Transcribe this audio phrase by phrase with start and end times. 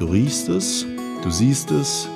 [0.00, 0.86] Du riechst es,
[1.22, 2.08] du siehst es,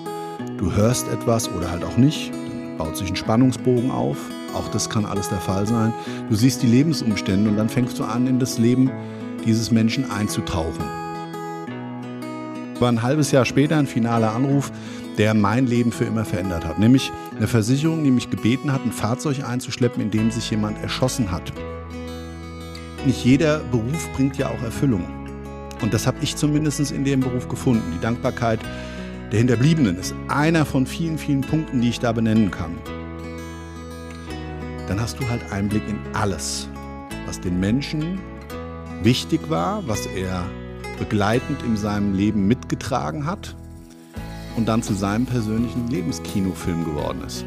[0.56, 2.32] du hörst etwas oder halt auch nicht.
[2.32, 4.16] Dann baut sich ein Spannungsbogen auf.
[4.54, 5.92] Auch das kann alles der Fall sein.
[6.30, 8.90] Du siehst die Lebensumstände und dann fängst du an, in das Leben
[9.44, 10.82] dieses Menschen einzutauchen.
[12.80, 14.72] War ein halbes Jahr später ein finaler Anruf,
[15.18, 16.78] der mein Leben für immer verändert hat.
[16.78, 21.30] Nämlich eine Versicherung, die mich gebeten hat, ein Fahrzeug einzuschleppen, in dem sich jemand erschossen
[21.30, 21.52] hat.
[23.04, 25.23] Nicht jeder Beruf bringt ja auch Erfüllung.
[25.84, 27.92] Und das habe ich zumindest in dem Beruf gefunden.
[27.94, 28.58] Die Dankbarkeit
[29.30, 32.78] der Hinterbliebenen ist einer von vielen, vielen Punkten, die ich da benennen kann.
[34.88, 36.70] Dann hast du halt Einblick in alles,
[37.26, 38.18] was den Menschen
[39.02, 40.46] wichtig war, was er
[40.98, 43.54] begleitend in seinem Leben mitgetragen hat
[44.56, 47.44] und dann zu seinem persönlichen Lebenskinofilm geworden ist.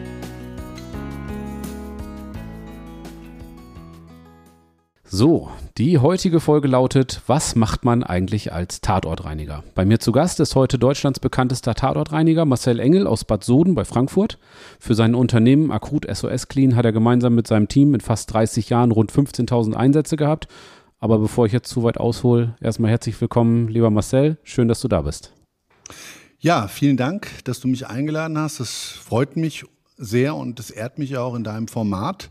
[5.10, 9.64] So, die heutige Folge lautet, was macht man eigentlich als Tatortreiniger?
[9.74, 13.86] Bei mir zu Gast ist heute Deutschlands bekanntester Tatortreiniger Marcel Engel aus Bad Soden bei
[13.86, 14.38] Frankfurt.
[14.82, 18.70] Für sein Unternehmen Akut SOS Clean hat er gemeinsam mit seinem Team in fast 30
[18.70, 20.50] Jahren rund 15.000 Einsätze gehabt.
[21.00, 24.38] Aber bevor ich jetzt zu weit aushole, erstmal herzlich willkommen, lieber Marcel.
[24.44, 25.32] Schön, dass du da bist.
[26.38, 28.60] Ja, vielen Dank, dass du mich eingeladen hast.
[28.60, 29.64] Das freut mich
[29.96, 32.30] sehr und das ehrt mich auch in deinem Format,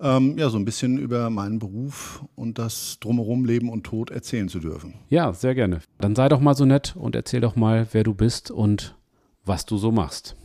[0.00, 4.48] ähm, ja, so ein bisschen über meinen Beruf und das Drumherum Leben und Tod erzählen
[4.48, 4.94] zu dürfen.
[5.08, 5.80] Ja, sehr gerne.
[5.98, 8.96] Dann sei doch mal so nett und erzähl doch mal, wer du bist und
[9.44, 10.36] was du so machst.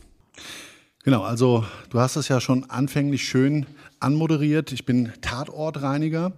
[1.04, 3.66] Genau, also du hast es ja schon anfänglich schön
[4.00, 4.72] anmoderiert.
[4.72, 6.32] Ich bin Tatortreiniger.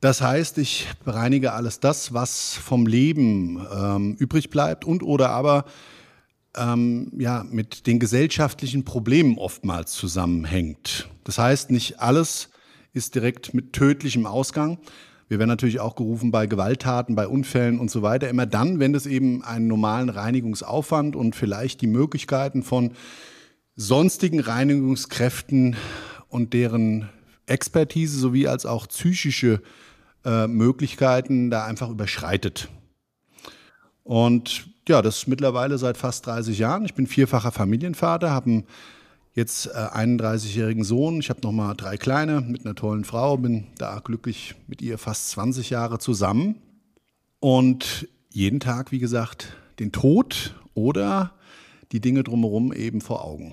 [0.00, 5.64] Das heißt, ich bereinige alles das, was vom Leben ähm, übrig bleibt und oder aber
[6.56, 11.08] ähm, ja, mit den gesellschaftlichen Problemen oftmals zusammenhängt.
[11.24, 12.50] Das heißt, nicht alles
[12.92, 14.78] ist direkt mit tödlichem Ausgang.
[15.28, 18.28] Wir werden natürlich auch gerufen bei Gewalttaten, bei Unfällen und so weiter.
[18.28, 22.92] Immer dann, wenn es eben einen normalen Reinigungsaufwand und vielleicht die Möglichkeiten von
[23.74, 25.76] sonstigen Reinigungskräften
[26.28, 27.08] und deren
[27.46, 29.62] Expertise sowie als auch psychische
[30.24, 32.68] äh, Möglichkeiten da einfach überschreitet.
[34.02, 36.84] Und ja, das mittlerweile seit fast 30 Jahren.
[36.84, 38.64] Ich bin vierfacher Familienvater, habe einen
[39.34, 41.20] jetzt äh, 31-jährigen Sohn.
[41.20, 44.98] Ich habe noch mal drei kleine mit einer tollen Frau, bin da glücklich mit ihr
[44.98, 46.56] fast 20 Jahre zusammen.
[47.40, 51.32] Und jeden Tag, wie gesagt, den Tod oder
[51.92, 53.52] die Dinge drumherum eben vor Augen.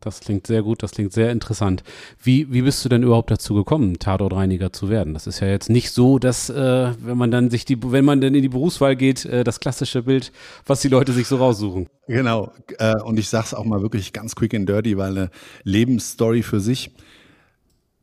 [0.00, 1.82] Das klingt sehr gut, das klingt sehr interessant.
[2.22, 5.12] Wie, wie bist du denn überhaupt dazu gekommen, Tatortreiniger zu werden?
[5.12, 8.20] Das ist ja jetzt nicht so, dass, äh, wenn man dann sich die, wenn man
[8.20, 10.30] dann in die Berufswahl geht, äh, das klassische Bild,
[10.66, 11.88] was die Leute sich so raussuchen.
[12.06, 12.52] Genau.
[12.78, 15.30] Äh, und ich sag's auch mal wirklich ganz quick and dirty, weil eine
[15.64, 16.92] Lebensstory für sich.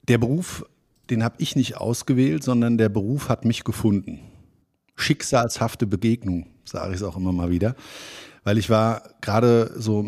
[0.10, 0.66] Der Beruf,
[1.10, 4.20] den habe ich nicht ausgewählt, sondern der Beruf hat mich gefunden.
[4.98, 7.76] Schicksalshafte Begegnung, sage ich es auch immer mal wieder
[8.46, 10.06] weil ich war gerade so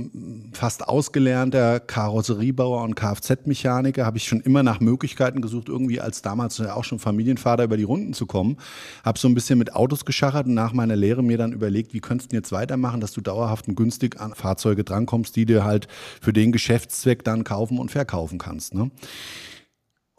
[0.54, 6.62] fast ausgelernter Karosseriebauer und Kfz-Mechaniker, habe ich schon immer nach Möglichkeiten gesucht, irgendwie als damals
[6.62, 8.58] auch schon Familienvater über die Runden zu kommen.
[9.04, 12.00] Habe so ein bisschen mit Autos geschachert und nach meiner Lehre mir dann überlegt, wie
[12.00, 15.88] könntest du jetzt weitermachen, dass du dauerhaft und günstig an Fahrzeuge drankommst, die dir halt
[16.22, 18.76] für den Geschäftszweck dann kaufen und verkaufen kannst.
[18.76, 18.92] Ne?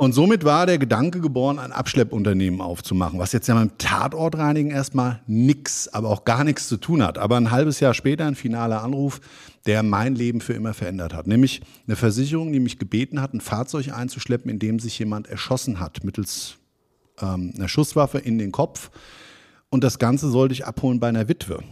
[0.00, 4.70] Und somit war der Gedanke geboren, ein Abschleppunternehmen aufzumachen, was jetzt ja mit dem Tatortreinigen
[4.70, 7.18] erstmal nix, aber auch gar nichts zu tun hat.
[7.18, 9.20] Aber ein halbes Jahr später ein finaler Anruf,
[9.66, 11.26] der mein Leben für immer verändert hat.
[11.26, 15.80] Nämlich eine Versicherung, die mich gebeten hat, ein Fahrzeug einzuschleppen, in dem sich jemand erschossen
[15.80, 16.58] hat, mittels
[17.20, 18.92] ähm, einer Schusswaffe in den Kopf.
[19.68, 21.64] Und das Ganze sollte ich abholen bei einer Witwe.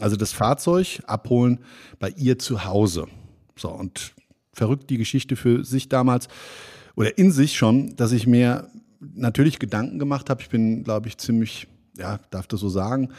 [0.00, 1.58] Also das Fahrzeug abholen
[1.98, 3.06] bei ihr zu Hause.
[3.54, 4.14] So, und
[4.54, 6.28] verrückt die Geschichte für sich damals
[6.98, 10.42] oder in sich schon, dass ich mir natürlich Gedanken gemacht habe.
[10.42, 13.10] Ich bin, glaube ich, ziemlich, ja, darf das so sagen,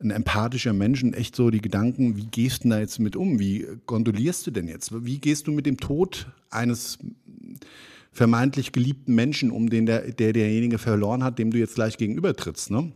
[0.00, 3.38] ein empathischer Mensch und echt so die Gedanken, wie gehst du da jetzt mit um?
[3.38, 5.04] Wie gondolierst du denn jetzt?
[5.04, 6.98] Wie gehst du mit dem Tod eines
[8.10, 12.34] vermeintlich geliebten Menschen um, den der, der derjenige verloren hat, dem du jetzt gleich gegenüber
[12.34, 12.72] trittst?
[12.72, 12.90] Ne?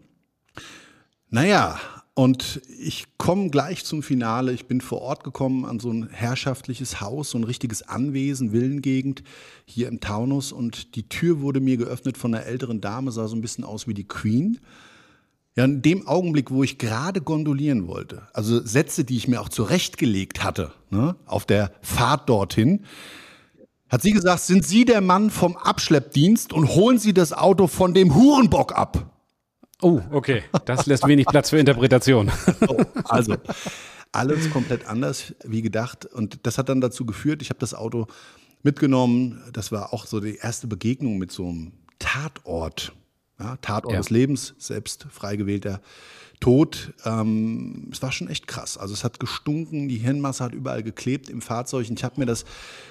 [1.31, 1.79] Naja,
[2.15, 4.53] und ich komme gleich zum Finale.
[4.53, 9.23] Ich bin vor Ort gekommen an so ein herrschaftliches Haus, so ein richtiges Anwesen, Villengegend
[9.65, 10.53] hier im Taunus.
[10.53, 13.89] Und die Tür wurde mir geöffnet von einer älteren Dame, sah so ein bisschen aus
[13.89, 14.59] wie die Queen.
[15.57, 19.51] Ja, in dem Augenblick, wo ich gerade gondolieren wollte, also Sätze, die ich mir auch
[19.51, 22.85] zurechtgelegt hatte, ne, auf der Fahrt dorthin,
[23.91, 27.93] hat sie gesagt, sind Sie der Mann vom Abschleppdienst und holen Sie das Auto von
[27.93, 29.12] dem Hurenbock ab.
[29.83, 30.43] Oh, okay.
[30.65, 32.31] Das lässt wenig Platz für Interpretation.
[32.69, 33.37] Oh, also,
[34.13, 36.07] alles komplett anders wie gedacht.
[36.07, 38.07] Und das hat dann dazu geführt, ich habe das Auto
[38.63, 39.43] mitgenommen.
[39.53, 42.93] Das war auch so die erste Begegnung mit so einem Tatort.
[43.41, 43.99] Ja, Tatort ja.
[43.99, 45.81] des Lebens, selbst frei gewählter
[46.39, 46.93] Tod.
[47.05, 48.79] Ähm, es war schon echt krass.
[48.79, 51.89] Also es hat gestunken, die Hirnmasse hat überall geklebt im Fahrzeug.
[51.89, 52.45] Und ich habe mir das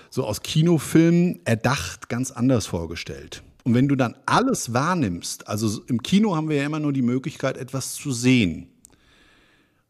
[0.10, 3.44] so aus Kinofilmen erdacht ganz anders vorgestellt.
[3.64, 7.02] Und wenn du dann alles wahrnimmst, also im Kino haben wir ja immer nur die
[7.02, 8.68] Möglichkeit, etwas zu sehen.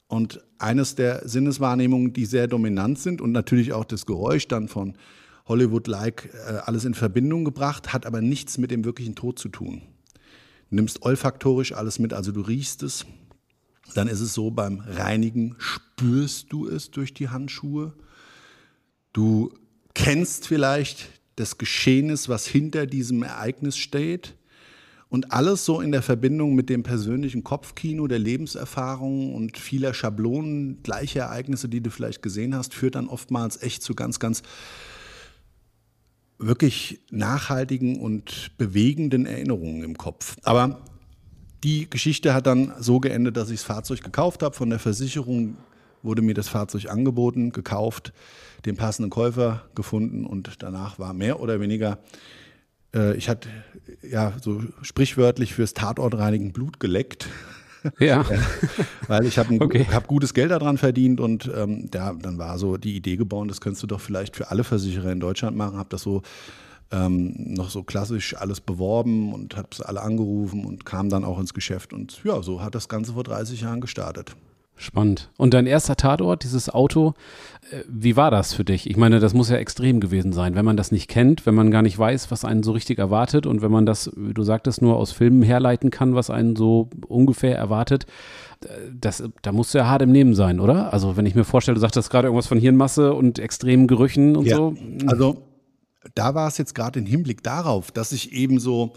[0.07, 4.97] Und eines der Sinneswahrnehmungen, die sehr dominant sind und natürlich auch das Geräusch dann von
[5.45, 9.81] Hollywood-like äh, alles in Verbindung gebracht, hat aber nichts mit dem wirklichen Tod zu tun.
[10.69, 13.05] Du nimmst olfaktorisch alles mit, also du riechst es.
[13.93, 17.93] Dann ist es so, beim Reinigen spürst du es durch die Handschuhe.
[19.13, 19.53] Du
[19.93, 24.35] kennst vielleicht das Geschehnis, was hinter diesem Ereignis steht.
[25.09, 30.81] Und alles so in der Verbindung mit dem persönlichen Kopfkino, der Lebenserfahrung und vieler Schablonen,
[30.83, 34.41] gleiche Ereignisse, die du vielleicht gesehen hast, führt dann oftmals echt zu ganz, ganz
[36.37, 40.37] wirklich nachhaltigen und bewegenden Erinnerungen im Kopf.
[40.43, 40.81] Aber
[41.63, 44.55] die Geschichte hat dann so geendet, dass ich das Fahrzeug gekauft habe.
[44.55, 45.57] Von der Versicherung
[46.01, 48.13] wurde mir das Fahrzeug angeboten, gekauft,
[48.65, 51.99] den passenden Käufer gefunden und danach war mehr oder weniger,
[52.93, 53.49] äh, ich hatte
[54.07, 57.27] ja so sprichwörtlich fürs Tatortreinigen Blut geleckt.
[57.99, 58.23] Ja.
[59.07, 59.87] Weil ich habe okay.
[59.91, 63.59] hab gutes Geld daran verdient und ähm, ja, dann war so die Idee geboren, das
[63.59, 65.77] könntest du doch vielleicht für alle Versicherer in Deutschland machen.
[65.77, 66.21] Habe das so
[66.91, 71.39] ähm, noch so klassisch alles beworben und habe es alle angerufen und kam dann auch
[71.39, 71.93] ins Geschäft.
[71.93, 74.35] Und ja, so hat das Ganze vor 30 Jahren gestartet.
[74.81, 75.29] Spannend.
[75.37, 77.13] Und dein erster Tatort, dieses Auto,
[77.69, 78.89] äh, wie war das für dich?
[78.89, 81.69] Ich meine, das muss ja extrem gewesen sein, wenn man das nicht kennt, wenn man
[81.69, 84.81] gar nicht weiß, was einen so richtig erwartet und wenn man das, wie du sagtest,
[84.81, 88.07] nur aus Filmen herleiten kann, was einen so ungefähr erwartet.
[88.65, 88.69] Äh,
[88.99, 90.91] das, da musst du ja hart im Nehmen sein, oder?
[90.91, 94.45] Also, wenn ich mir vorstelle, du sagtest gerade irgendwas von Hirnmasse und extremen Gerüchen und
[94.45, 94.73] ja, so.
[95.05, 95.43] Also,
[96.15, 98.93] da war es jetzt gerade im Hinblick darauf, dass ich eben so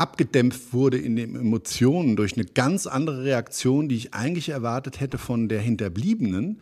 [0.00, 5.18] abgedämpft wurde in den Emotionen durch eine ganz andere Reaktion, die ich eigentlich erwartet hätte
[5.18, 6.60] von der Hinterbliebenen,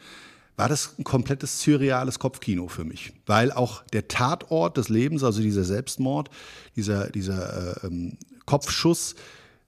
[0.56, 3.12] war das ein komplettes surreales Kopfkino für mich.
[3.26, 6.30] Weil auch der Tatort des Lebens, also dieser Selbstmord,
[6.74, 9.14] dieser, dieser äh, ähm, Kopfschuss,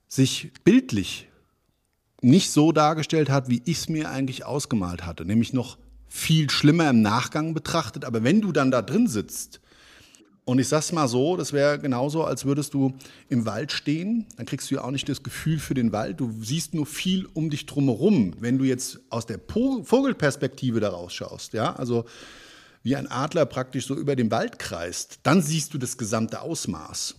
[0.09, 1.29] sich bildlich
[2.21, 5.23] nicht so dargestellt hat, wie ich es mir eigentlich ausgemalt hatte.
[5.23, 5.77] Nämlich noch
[6.09, 8.03] viel schlimmer im Nachgang betrachtet.
[8.03, 9.60] Aber wenn du dann da drin sitzt
[10.43, 12.93] und ich sag's mal so, das wäre genauso, als würdest du
[13.29, 14.25] im Wald stehen.
[14.37, 16.19] Dann kriegst du ja auch nicht das Gefühl für den Wald.
[16.19, 18.33] Du siehst nur viel um dich drumherum.
[18.39, 22.05] Wenn du jetzt aus der Vogelperspektive da rausschaust, ja, also
[22.83, 27.15] wie ein Adler praktisch so über den Wald kreist, dann siehst du das gesamte Ausmaß.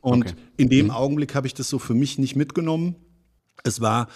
[0.00, 0.34] Und okay.
[0.56, 0.92] in dem mhm.
[0.92, 2.96] Augenblick habe ich das so für mich nicht mitgenommen.
[3.64, 4.08] Es war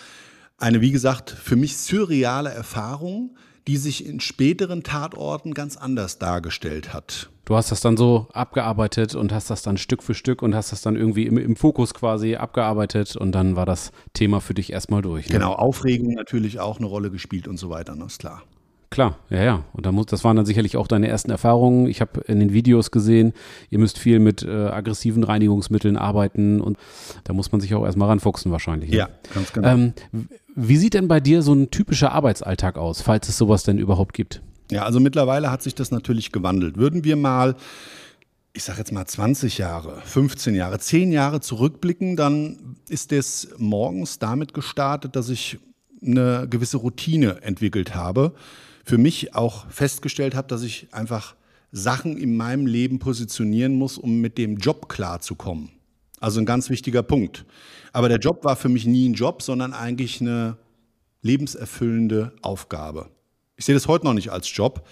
[0.57, 3.37] eine, wie gesagt, für mich surreale Erfahrung,
[3.67, 7.31] die sich in späteren Tatorten ganz anders dargestellt hat.
[7.45, 10.73] Du hast das dann so abgearbeitet und hast das dann Stück für Stück und hast
[10.73, 14.73] das dann irgendwie im, im Fokus quasi abgearbeitet und dann war das Thema für dich
[14.73, 15.29] erstmal durch.
[15.29, 15.35] Ne?
[15.35, 18.43] Genau, Aufregung natürlich auch eine Rolle gespielt und so weiter, das ne, ist klar.
[18.97, 19.65] Klar, ja, ja.
[19.75, 21.87] Und da muss, das waren dann sicherlich auch deine ersten Erfahrungen.
[21.87, 23.35] Ich habe in den Videos gesehen,
[23.69, 26.79] ihr müsst viel mit äh, aggressiven Reinigungsmitteln arbeiten und
[27.25, 28.89] da muss man sich auch erstmal ranfuchsen wahrscheinlich.
[28.89, 28.97] Ne?
[28.97, 29.69] Ja, ganz genau.
[29.69, 29.93] Ähm,
[30.55, 34.15] wie sieht denn bei dir so ein typischer Arbeitsalltag aus, falls es sowas denn überhaupt
[34.15, 34.41] gibt?
[34.71, 36.79] Ja, also mittlerweile hat sich das natürlich gewandelt.
[36.79, 37.57] Würden wir mal,
[38.55, 44.19] ich sage jetzt mal 20 Jahre, 15 Jahre, 10 Jahre zurückblicken, dann ist es morgens
[44.19, 45.59] damit gestartet, dass ich
[46.03, 48.33] eine gewisse Routine entwickelt habe.
[48.87, 51.35] Für mich auch festgestellt habe, dass ich einfach
[51.73, 55.71] Sachen in meinem Leben positionieren muss, um mit dem Job klarzukommen.
[56.21, 57.45] Also ein ganz wichtiger Punkt.
[57.93, 60.57] Aber der Job war für mich nie ein Job, sondern eigentlich eine
[61.23, 63.11] lebenserfüllende Aufgabe.
[63.57, 64.87] Ich sehe das heute noch nicht als Job,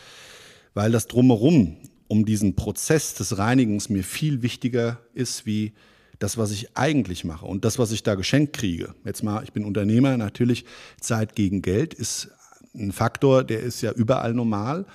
[0.75, 1.76] weil das drumherum
[2.09, 5.73] um diesen Prozess des Reinigens mir viel wichtiger ist wie
[6.18, 8.92] das, was ich eigentlich mache und das, was ich da geschenkt kriege.
[9.04, 10.64] Jetzt mal, ich bin Unternehmer, natürlich
[11.00, 12.30] Zeit gegen Geld ist
[12.75, 14.87] ein Faktor, der ist ja überall normal,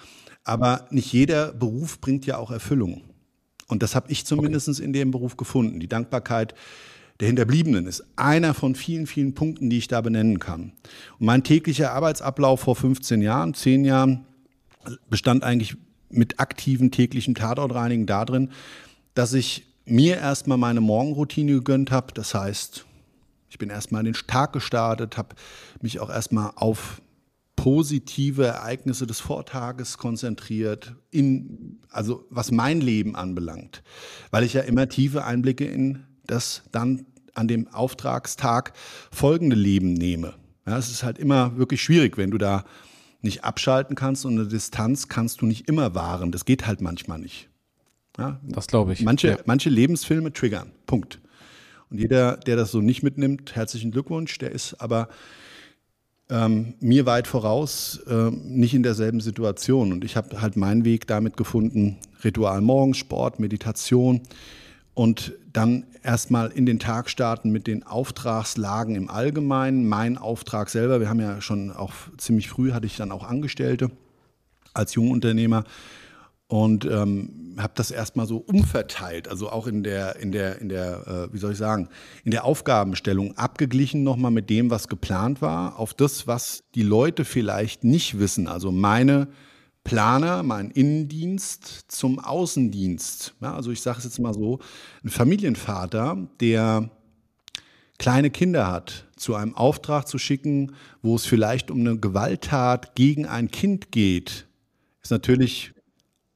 [0.43, 3.01] aber nicht jeder Beruf bringt ja auch Erfüllung.
[3.67, 4.83] Und das habe ich zumindest okay.
[4.83, 5.79] in dem Beruf gefunden.
[5.79, 6.55] Die Dankbarkeit
[7.19, 10.73] der Hinterbliebenen ist einer von vielen, vielen Punkten, die ich da benennen kann.
[11.19, 14.25] Und mein täglicher Arbeitsablauf vor 15 Jahren, 10 Jahren,
[15.09, 15.75] bestand eigentlich
[16.09, 18.51] mit aktiven täglichen Tatortreinigen darin,
[19.13, 22.13] dass ich mir erstmal meine Morgenroutine gegönnt habe.
[22.13, 22.85] Das heißt,
[23.49, 25.35] ich bin erstmal in den Tag gestartet, habe
[25.81, 27.01] mich auch erstmal auf
[27.59, 33.83] positive Ereignisse des Vortages konzentriert, in, also was mein Leben anbelangt,
[34.31, 38.71] weil ich ja immer tiefe Einblicke in das dann an dem Auftragstag
[39.11, 40.35] folgende Leben nehme.
[40.65, 42.63] Ja, es ist halt immer wirklich schwierig, wenn du da
[43.21, 46.31] nicht abschalten kannst und eine Distanz kannst du nicht immer wahren.
[46.31, 47.49] Das geht halt manchmal nicht.
[48.17, 49.01] Ja, das glaube ich.
[49.01, 49.37] Manche, ja.
[49.45, 50.71] manche Lebensfilme triggern.
[50.85, 51.19] Punkt.
[51.89, 54.37] Und jeder, der das so nicht mitnimmt, herzlichen Glückwunsch.
[54.37, 55.09] Der ist aber
[56.29, 59.91] ähm, mir weit voraus, äh, nicht in derselben Situation.
[59.91, 64.21] Und ich habe halt meinen Weg damit gefunden, Ritual morgens, Sport, Meditation
[64.93, 69.87] und dann erstmal in den Tag starten mit den Auftragslagen im Allgemeinen.
[69.87, 73.89] Mein Auftrag selber, wir haben ja schon auch ziemlich früh, hatte ich dann auch Angestellte
[74.73, 75.63] als Jungunternehmer
[76.49, 81.07] und ähm, habe das erstmal so umverteilt, also auch in der, in der, in der,
[81.07, 81.89] äh, wie soll ich sagen,
[82.23, 87.23] in der Aufgabenstellung abgeglichen nochmal mit dem, was geplant war, auf das, was die Leute
[87.23, 88.47] vielleicht nicht wissen.
[88.47, 89.27] Also meine
[89.83, 93.35] Planer, mein Innendienst zum Außendienst.
[93.41, 94.57] Ja, also ich sage es jetzt mal so,
[95.03, 96.89] ein Familienvater, der
[97.99, 103.27] kleine Kinder hat, zu einem Auftrag zu schicken, wo es vielleicht um eine Gewalttat gegen
[103.27, 104.47] ein Kind geht,
[105.03, 105.73] ist natürlich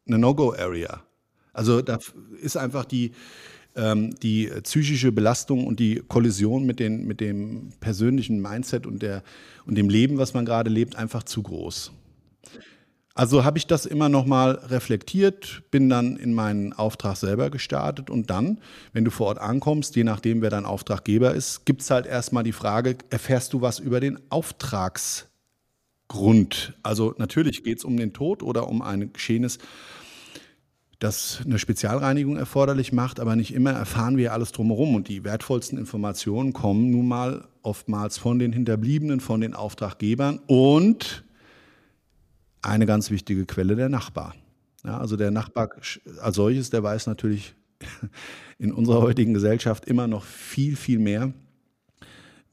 [0.08, 1.04] eine No-Go-Area.
[1.54, 2.00] Also da
[2.42, 3.12] ist einfach die,
[3.76, 9.24] ähm, die psychische Belastung und die Kollision mit, den, mit dem persönlichen Mindset und, der,
[9.66, 11.92] und dem Leben, was man gerade lebt, einfach zu groß.
[13.16, 18.10] Also habe ich das immer noch mal reflektiert, bin dann in meinen Auftrag selber gestartet
[18.10, 18.60] und dann,
[18.92, 22.44] wenn du vor Ort ankommst, je nachdem, wer dein Auftraggeber ist, gibt es halt erstmal
[22.44, 25.28] die Frage, erfährst du was über den Auftrags
[26.14, 26.76] Grund.
[26.84, 29.58] Also natürlich geht es um den Tod oder um ein Geschehenes,
[31.00, 34.94] das eine Spezialreinigung erforderlich macht, aber nicht immer erfahren wir alles drumherum.
[34.94, 41.24] Und die wertvollsten Informationen kommen nun mal oftmals von den Hinterbliebenen, von den Auftraggebern und
[42.62, 44.36] eine ganz wichtige Quelle der Nachbar.
[44.86, 45.72] Ja, also der Nachbar
[46.22, 47.56] als solches, der weiß natürlich
[48.60, 51.34] in unserer heutigen Gesellschaft immer noch viel, viel mehr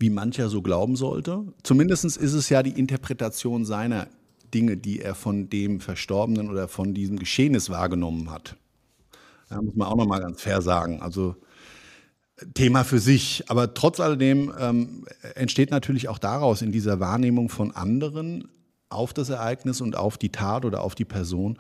[0.01, 1.45] wie mancher so glauben sollte.
[1.63, 4.09] Zumindest ist es ja die Interpretation seiner
[4.53, 8.57] Dinge, die er von dem Verstorbenen oder von diesem Geschehnis wahrgenommen hat.
[9.51, 11.03] Ja, muss man auch nochmal ganz fair sagen.
[11.03, 11.37] Also
[12.55, 13.45] Thema für sich.
[13.49, 15.05] Aber trotz alledem ähm,
[15.35, 18.49] entsteht natürlich auch daraus in dieser Wahrnehmung von anderen
[18.89, 21.59] auf das Ereignis und auf die Tat oder auf die Person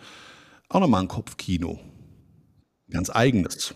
[0.68, 1.78] auch nochmal ein Kopfkino.
[2.90, 3.74] Ganz eigenes.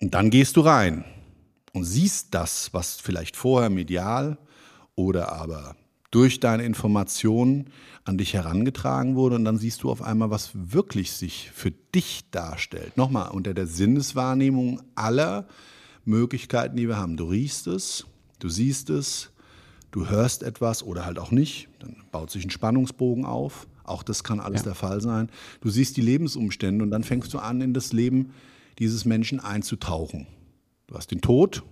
[0.00, 1.04] Und dann gehst du rein
[1.74, 4.38] und siehst das, was vielleicht vorher medial
[4.94, 5.76] oder aber
[6.10, 7.70] durch deine Informationen
[8.04, 12.30] an dich herangetragen wurde und dann siehst du auf einmal, was wirklich sich für dich
[12.30, 12.96] darstellt.
[12.96, 15.48] Nochmal, unter der Sinneswahrnehmung aller
[16.04, 17.16] Möglichkeiten, die wir haben.
[17.16, 18.06] Du riechst es,
[18.38, 19.32] du siehst es,
[19.90, 21.68] du hörst etwas oder halt auch nicht.
[21.80, 23.66] Dann baut sich ein Spannungsbogen auf.
[23.82, 24.66] Auch das kann alles ja.
[24.66, 25.28] der Fall sein.
[25.62, 28.32] Du siehst die Lebensumstände und dann fängst du an, in das Leben
[28.78, 30.28] dieses Menschen einzutauchen.
[30.86, 31.62] Du hast den Tod,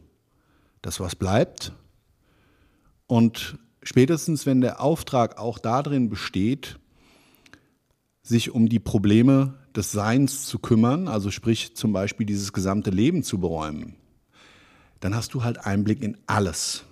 [0.80, 1.72] das was bleibt.
[3.06, 6.78] Und spätestens, wenn der Auftrag auch darin besteht,
[8.22, 13.22] sich um die Probleme des Seins zu kümmern, also sprich zum Beispiel dieses gesamte Leben
[13.22, 13.96] zu beräumen,
[15.00, 16.84] dann hast du halt Einblick in alles,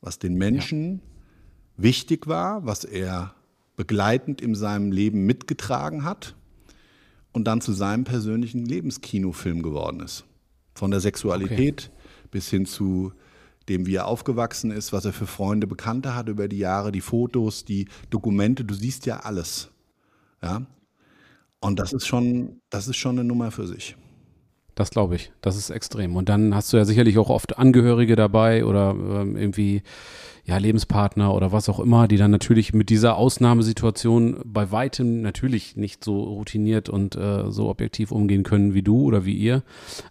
[0.00, 1.00] was den Menschen ja.
[1.78, 3.34] wichtig war, was er
[3.76, 6.34] begleitend in seinem Leben mitgetragen hat
[7.32, 10.24] und dann zu seinem persönlichen Lebenskinofilm geworden ist.
[10.76, 12.28] Von der Sexualität okay.
[12.30, 13.12] bis hin zu
[13.68, 17.00] dem, wie er aufgewachsen ist, was er für Freunde, Bekannte hat über die Jahre, die
[17.00, 19.70] Fotos, die Dokumente, du siehst ja alles.
[20.42, 20.66] Ja.
[21.60, 23.96] Und das ist schon, das ist schon eine Nummer für sich.
[24.76, 25.32] Das glaube ich.
[25.40, 26.14] Das ist extrem.
[26.16, 29.82] Und dann hast du ja sicherlich auch oft Angehörige dabei oder ähm, irgendwie
[30.44, 35.76] ja, Lebenspartner oder was auch immer, die dann natürlich mit dieser Ausnahmesituation bei weitem natürlich
[35.76, 39.64] nicht so routiniert und äh, so objektiv umgehen können wie du oder wie ihr.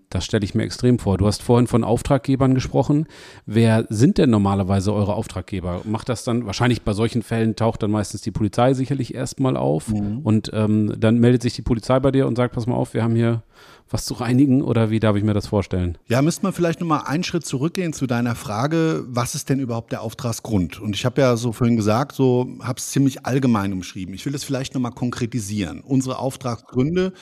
[0.09, 1.17] Das stelle ich mir extrem vor.
[1.17, 3.05] Du hast vorhin von Auftraggebern gesprochen.
[3.45, 5.81] Wer sind denn normalerweise eure Auftraggeber?
[5.85, 9.89] Macht das dann, wahrscheinlich bei solchen Fällen taucht dann meistens die Polizei sicherlich erstmal auf
[9.89, 10.19] mhm.
[10.19, 13.03] und ähm, dann meldet sich die Polizei bei dir und sagt, pass mal auf, wir
[13.03, 13.43] haben hier
[13.89, 15.97] was zu reinigen oder wie darf ich mir das vorstellen?
[16.07, 19.91] Ja, müsste man vielleicht nochmal einen Schritt zurückgehen zu deiner Frage, was ist denn überhaupt
[19.91, 20.79] der Auftragsgrund?
[20.81, 24.15] Und ich habe ja so vorhin gesagt, so habe es ziemlich allgemein umschrieben.
[24.15, 25.81] Ich will das vielleicht nochmal konkretisieren.
[25.81, 27.13] Unsere Auftragsgründe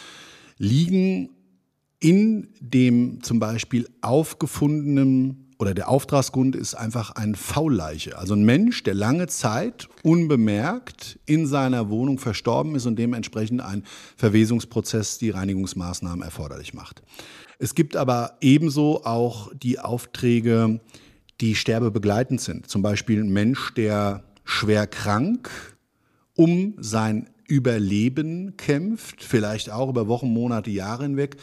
[0.58, 1.30] liegen
[2.00, 8.18] in dem zum Beispiel aufgefundenen oder der Auftragsgrund ist einfach ein Faulleiche.
[8.18, 13.84] Also ein Mensch, der lange Zeit unbemerkt in seiner Wohnung verstorben ist und dementsprechend ein
[14.18, 17.02] Verwesungsprozess die Reinigungsmaßnahmen erforderlich macht.
[17.60, 20.82] Es gibt aber ebenso auch die Aufträge,
[21.42, 22.70] die sterbebegleitend sind.
[22.70, 25.50] Zum Beispiel ein Mensch, der schwer krank
[26.36, 31.38] um sein Überleben kämpft, vielleicht auch über Wochen, Monate, Jahre hinweg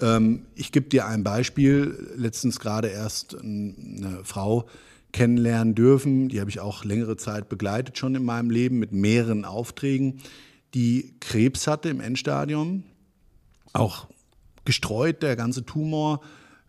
[0.00, 2.12] ähm, ich gebe dir ein Beispiel.
[2.16, 4.66] Letztens gerade erst eine Frau
[5.12, 6.28] kennenlernen dürfen.
[6.28, 10.20] Die habe ich auch längere Zeit begleitet schon in meinem Leben mit mehreren Aufträgen,
[10.74, 12.84] die Krebs hatte im Endstadium.
[13.72, 14.06] Auch
[14.64, 16.20] gestreut, der ganze Tumor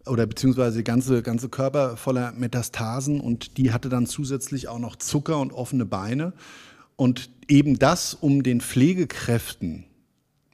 [0.06, 5.40] oder beziehungsweise ganze, ganze Körper voller Metastasen und die hatte dann zusätzlich auch noch Zucker
[5.40, 6.34] und offene Beine.
[6.96, 9.86] Und eben das, um den Pflegekräften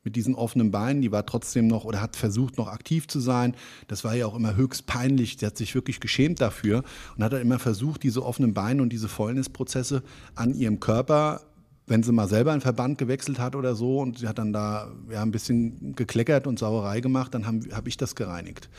[0.06, 3.56] mit diesen offenen Beinen, die war trotzdem noch oder hat versucht, noch aktiv zu sein.
[3.88, 5.38] Das war ja auch immer höchst peinlich.
[5.40, 6.84] Sie hat sich wirklich geschämt dafür
[7.18, 10.04] und hat dann immer versucht, diese offenen Beine und diese Fäulnisprozesse
[10.36, 11.42] an ihrem Körper
[11.88, 14.92] wenn sie mal selber einen Verband gewechselt hat oder so und sie hat dann da
[15.10, 18.70] ja, ein bisschen gekleckert und Sauerei gemacht, dann habe hab ich das gereinigt.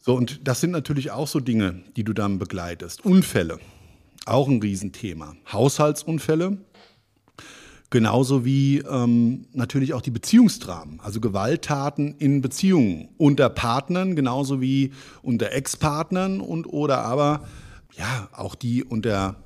[0.00, 3.04] So, und das sind natürlich auch so Dinge, die du dann begleitest.
[3.04, 3.58] Unfälle,
[4.24, 5.36] auch ein Riesenthema.
[5.52, 6.56] Haushaltsunfälle,
[7.90, 14.92] genauso wie ähm, natürlich auch die Beziehungsdramen, also Gewalttaten in Beziehungen unter Partnern, genauso wie
[15.22, 17.46] unter Ex-Partnern und oder aber
[17.96, 19.36] ja auch die unter,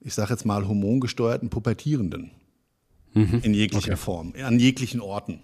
[0.00, 2.30] ich sage jetzt mal, hormongesteuerten Pubertierenden
[3.14, 3.40] mhm.
[3.42, 3.96] in jeglicher okay.
[3.96, 5.40] Form, an jeglichen Orten.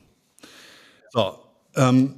[1.11, 1.39] So,
[1.75, 2.17] ähm,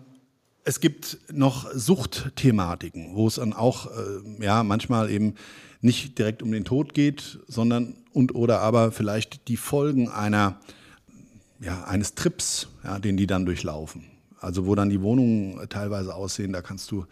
[0.64, 5.34] es gibt noch Suchtthematiken, wo es dann auch äh, ja manchmal eben
[5.80, 10.60] nicht direkt um den Tod geht, sondern und oder aber vielleicht die Folgen einer
[11.60, 14.04] ja, eines Trips, ja, den die dann durchlaufen.
[14.40, 17.04] Also wo dann die Wohnungen teilweise aussehen, da kannst du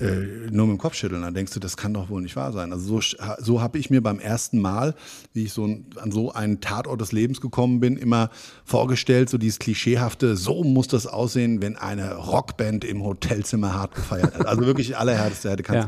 [0.00, 1.22] äh, nur mit dem Kopf schütteln.
[1.22, 2.72] Dann denkst du, das kann doch wohl nicht wahr sein.
[2.72, 4.94] Also so, so habe ich mir beim ersten Mal,
[5.32, 8.30] wie ich so an so einen Tatort des Lebens gekommen bin, immer
[8.64, 14.34] vorgestellt, so dieses klischeehafte, so muss das aussehen, wenn eine Rockband im Hotelzimmer hart gefeiert
[14.34, 14.46] hat.
[14.46, 15.56] Also wirklich allerhärteste.
[15.68, 15.86] Ja.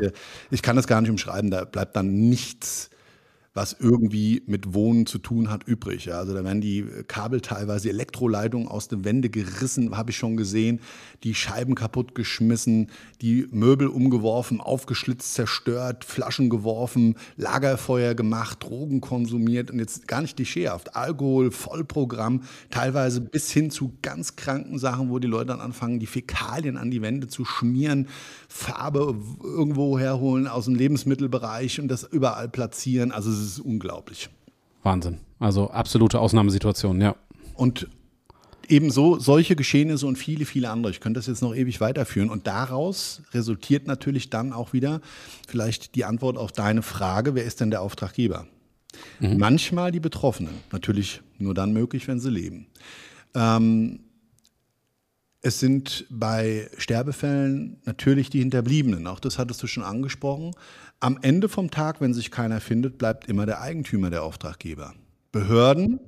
[0.51, 2.91] Ich kann das gar nicht umschreiben, da bleibt dann nichts
[3.55, 6.07] was irgendwie mit Wohnen zu tun hat, übrig.
[6.07, 10.37] Ja, also da werden die Kabel teilweise, Elektroleitungen aus den Wände gerissen, habe ich schon
[10.37, 10.81] gesehen,
[11.23, 12.91] die Scheiben kaputt geschmissen,
[13.21, 20.37] die Möbel umgeworfen, aufgeschlitzt, zerstört, Flaschen geworfen, Lagerfeuer gemacht, Drogen konsumiert und jetzt gar nicht
[20.37, 25.99] klischeehaft, Alkohol, Vollprogramm, teilweise bis hin zu ganz kranken Sachen, wo die Leute dann anfangen,
[26.01, 28.09] die Fäkalien an die Wände zu schmieren,
[28.53, 33.11] Farbe irgendwo herholen aus dem Lebensmittelbereich und das überall platzieren.
[33.11, 34.29] Also ist unglaublich.
[34.83, 35.19] Wahnsinn.
[35.39, 37.17] Also absolute Ausnahmesituation, ja.
[37.55, 37.89] Und
[38.69, 40.93] ebenso solche Geschehnisse und viele, viele andere.
[40.93, 42.29] Ich könnte das jetzt noch ewig weiterführen.
[42.31, 45.01] Und daraus resultiert natürlich dann auch wieder
[45.49, 48.47] vielleicht die Antwort auf deine Frage, wer ist denn der Auftraggeber?
[49.19, 49.39] Mhm.
[49.39, 52.67] Manchmal die Betroffenen, natürlich nur dann möglich, wenn sie leben.
[53.35, 54.01] Ähm,
[55.43, 60.53] es sind bei Sterbefällen natürlich die Hinterbliebenen, auch das hattest du schon angesprochen.
[61.01, 64.95] Am Ende vom Tag, wenn sich keiner findet, bleibt immer der Eigentümer der Auftraggeber.
[65.33, 65.99] Behörden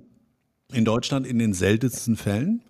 [0.72, 2.62] in Deutschland in den seltensten Fällen.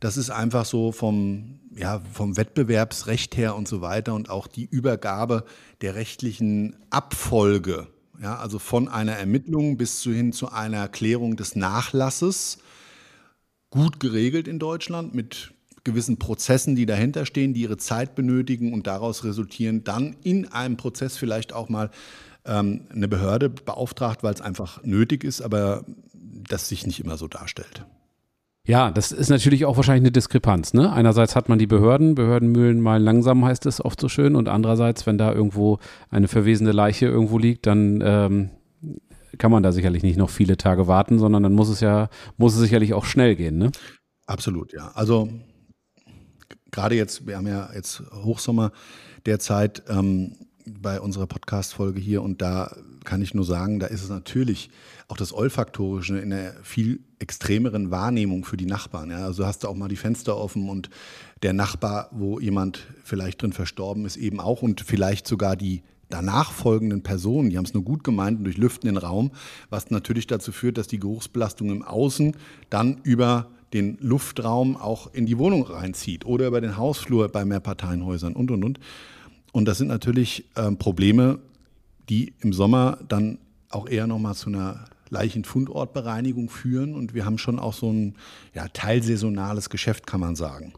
[0.00, 4.64] Das ist einfach so vom, ja, vom Wettbewerbsrecht her und so weiter und auch die
[4.64, 5.44] Übergabe
[5.80, 7.86] der rechtlichen Abfolge,
[8.20, 12.58] ja, also von einer Ermittlung bis hin zu einer Klärung des Nachlasses
[13.70, 15.53] gut geregelt in Deutschland mit
[15.84, 20.76] gewissen Prozessen, die dahinter stehen, die ihre Zeit benötigen und daraus resultieren dann in einem
[20.76, 21.90] Prozess vielleicht auch mal
[22.46, 27.28] ähm, eine Behörde beauftragt, weil es einfach nötig ist, aber das sich nicht immer so
[27.28, 27.84] darstellt.
[28.66, 30.72] Ja, das ist natürlich auch wahrscheinlich eine Diskrepanz.
[30.72, 30.90] Ne?
[30.90, 35.06] Einerseits hat man die Behörden, Behördenmühlen mal langsam heißt es oft so schön, und andererseits,
[35.06, 38.50] wenn da irgendwo eine verwesene Leiche irgendwo liegt, dann ähm,
[39.36, 42.54] kann man da sicherlich nicht noch viele Tage warten, sondern dann muss es ja, muss
[42.54, 43.58] es sicherlich auch schnell gehen.
[43.58, 43.70] Ne?
[44.26, 44.92] Absolut, ja.
[44.94, 45.28] Also
[46.74, 48.72] gerade jetzt, wir haben ja jetzt Hochsommer
[49.26, 50.32] derzeit ähm,
[50.66, 54.70] bei unserer Podcast-Folge hier und da kann ich nur sagen, da ist es natürlich
[55.08, 59.10] auch das Olfaktorische in einer viel extremeren Wahrnehmung für die Nachbarn.
[59.10, 59.18] Ja.
[59.18, 60.90] Also hast du auch mal die Fenster offen und
[61.42, 66.52] der Nachbar, wo jemand vielleicht drin verstorben ist, eben auch und vielleicht sogar die danach
[66.52, 69.30] folgenden Personen, die haben es nur gut gemeint und durchlüften den Raum,
[69.70, 72.36] was natürlich dazu führt, dass die Geruchsbelastung im Außen
[72.70, 78.34] dann über den Luftraum auch in die Wohnung reinzieht oder über den Hausflur bei Mehrparteienhäusern
[78.34, 78.80] und, und, und.
[79.52, 81.40] Und das sind natürlich ähm, Probleme,
[82.08, 83.38] die im Sommer dann
[83.70, 86.94] auch eher nochmal zu einer Leichenfundortbereinigung führen.
[86.94, 88.14] Und wir haben schon auch so ein
[88.54, 90.72] ja, teilsaisonales Geschäft, kann man sagen.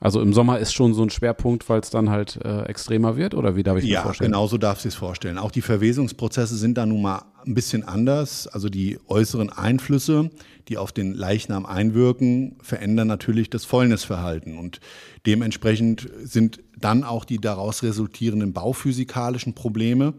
[0.00, 3.34] Also im Sommer ist schon so ein Schwerpunkt, weil es dann halt äh, extremer wird
[3.34, 4.32] oder wie darf ich mir ja, vorstellen?
[4.32, 5.38] Ja, genau so darf sich vorstellen.
[5.38, 8.46] Auch die Verwesungsprozesse sind da nun mal ein bisschen anders.
[8.46, 10.30] Also die äußeren Einflüsse,
[10.68, 14.80] die auf den Leichnam einwirken, verändern natürlich das Fäulnisverhalten und
[15.26, 20.14] dementsprechend sind dann auch die daraus resultierenden bauphysikalischen Probleme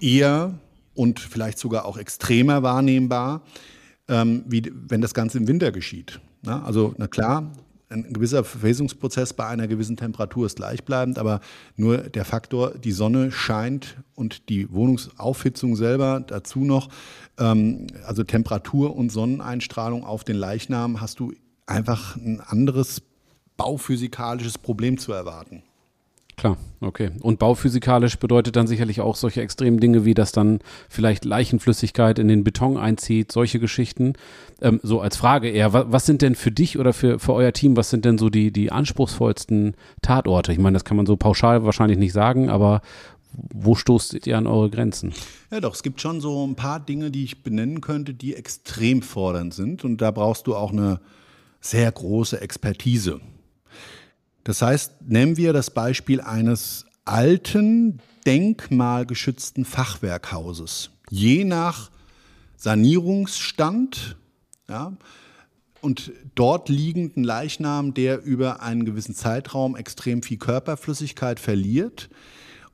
[0.00, 0.58] eher
[0.94, 3.42] und vielleicht sogar auch extremer wahrnehmbar,
[4.08, 6.20] ähm, wie wenn das Ganze im Winter geschieht.
[6.42, 7.52] Na, also na klar,
[7.90, 11.40] ein gewisser Verwesungsprozess bei einer gewissen Temperatur ist gleichbleibend, aber
[11.76, 16.88] nur der Faktor, die Sonne scheint und die Wohnungsaufhitzung selber dazu noch,
[17.38, 21.32] ähm, also Temperatur und Sonneneinstrahlung auf den Leichnam, hast du
[21.66, 23.02] einfach ein anderes
[23.56, 25.62] bauphysikalisches Problem zu erwarten.
[26.40, 27.10] Klar, okay.
[27.20, 32.28] Und bauphysikalisch bedeutet dann sicherlich auch solche extremen Dinge, wie dass dann vielleicht Leichenflüssigkeit in
[32.28, 34.14] den Beton einzieht, solche Geschichten.
[34.62, 37.52] Ähm, so als Frage eher, was, was, sind denn für dich oder für, für euer
[37.52, 40.50] Team, was sind denn so die, die anspruchsvollsten Tatorte?
[40.54, 42.80] Ich meine, das kann man so pauschal wahrscheinlich nicht sagen, aber
[43.34, 45.12] wo stoßt ihr an eure Grenzen?
[45.50, 49.02] Ja, doch, es gibt schon so ein paar Dinge, die ich benennen könnte, die extrem
[49.02, 49.84] fordernd sind.
[49.84, 51.00] Und da brauchst du auch eine
[51.60, 53.20] sehr große Expertise.
[54.44, 60.90] Das heißt, nehmen wir das Beispiel eines alten, denkmalgeschützten Fachwerkhauses.
[61.10, 61.90] Je nach
[62.56, 64.16] Sanierungsstand
[64.68, 64.96] ja,
[65.80, 72.10] und dort liegenden Leichnam, der über einen gewissen Zeitraum extrem viel Körperflüssigkeit verliert.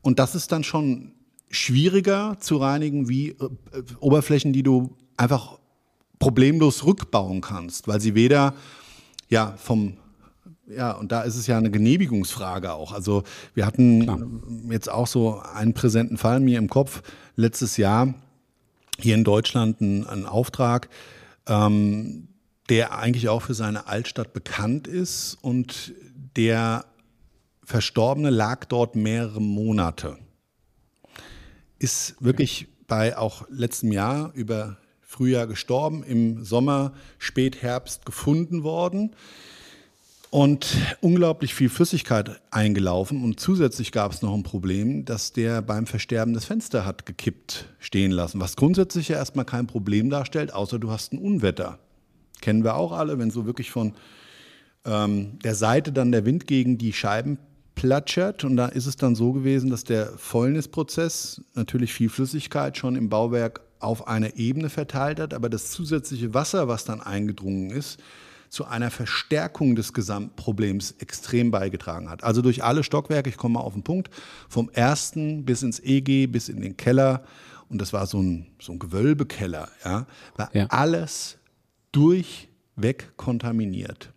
[0.03, 1.13] Und das ist dann schon
[1.51, 3.49] schwieriger zu reinigen wie äh,
[4.01, 5.59] Oberflächen, die du einfach
[6.19, 8.55] problemlos rückbauen kannst, weil sie weder
[9.29, 9.97] ja, vom
[10.69, 12.93] ja, und da ist es ja eine Genehmigungsfrage auch.
[12.93, 13.23] Also
[13.55, 14.21] wir hatten Klar.
[14.71, 17.03] jetzt auch so einen präsenten Fall mir im Kopf
[17.37, 18.15] letztes Jahr
[18.99, 20.89] hier in Deutschland einen, einen Auftrag,
[21.47, 22.29] ähm,
[22.69, 25.95] der eigentlich auch für seine Altstadt bekannt ist und
[26.37, 26.85] der
[27.63, 30.19] Verstorbene lag dort mehrere Monate.
[31.79, 39.15] Ist wirklich bei auch letztem Jahr über Frühjahr gestorben, im Sommer, Spätherbst gefunden worden
[40.37, 43.25] und unglaublich viel Flüssigkeit eingelaufen.
[43.25, 47.65] Und zusätzlich gab es noch ein Problem, dass der beim Versterben das Fenster hat gekippt
[47.79, 51.79] stehen lassen, was grundsätzlich ja erstmal kein Problem darstellt, außer du hast ein Unwetter.
[52.43, 53.95] Kennen wir auch alle, wenn so wirklich von
[54.85, 57.39] ähm, der Seite dann der Wind gegen die Scheiben
[57.75, 58.45] platschert.
[58.45, 63.09] Und da ist es dann so gewesen, dass der Fäulnisprozess natürlich viel Flüssigkeit schon im
[63.09, 67.99] Bauwerk auf einer Ebene verteilt hat, aber das zusätzliche Wasser, was dann eingedrungen ist,
[68.49, 72.25] zu einer Verstärkung des Gesamtproblems extrem beigetragen hat.
[72.25, 74.11] Also durch alle Stockwerke, ich komme mal auf den Punkt,
[74.49, 77.25] vom ersten bis ins EG, bis in den Keller,
[77.69, 80.07] und das war so ein, so ein Gewölbekeller, ja,
[80.37, 80.67] war ja.
[80.67, 81.39] alles
[81.93, 84.13] durchweg kontaminiert.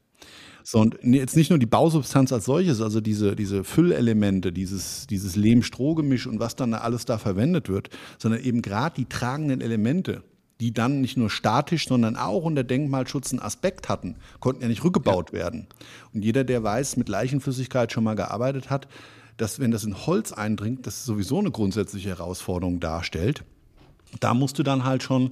[0.63, 5.35] So, und jetzt nicht nur die Bausubstanz als solches, also diese, diese Füllelemente, dieses, dieses
[5.35, 7.89] Lehm-Stroh-Gemisch und was dann alles da verwendet wird,
[8.19, 10.21] sondern eben gerade die tragenden Elemente,
[10.59, 14.83] die dann nicht nur statisch, sondern auch unter Denkmalschutz einen Aspekt hatten, konnten ja nicht
[14.83, 15.39] rückgebaut ja.
[15.39, 15.67] werden.
[16.13, 18.87] Und jeder, der weiß, mit Leichenflüssigkeit schon mal gearbeitet hat,
[19.37, 23.43] dass wenn das in Holz eindringt, das sowieso eine grundsätzliche Herausforderung darstellt.
[24.19, 25.31] Da musst du dann halt schon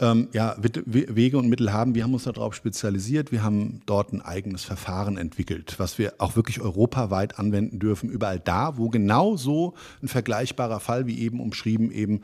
[0.00, 1.94] ähm, ja, Wege und Mittel haben.
[1.94, 3.30] Wir haben uns darauf spezialisiert.
[3.30, 8.10] Wir haben dort ein eigenes Verfahren entwickelt, was wir auch wirklich europaweit anwenden dürfen.
[8.10, 12.22] Überall da, wo genau so ein vergleichbarer Fall wie eben umschrieben eben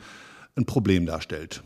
[0.57, 1.63] ein Problem darstellt.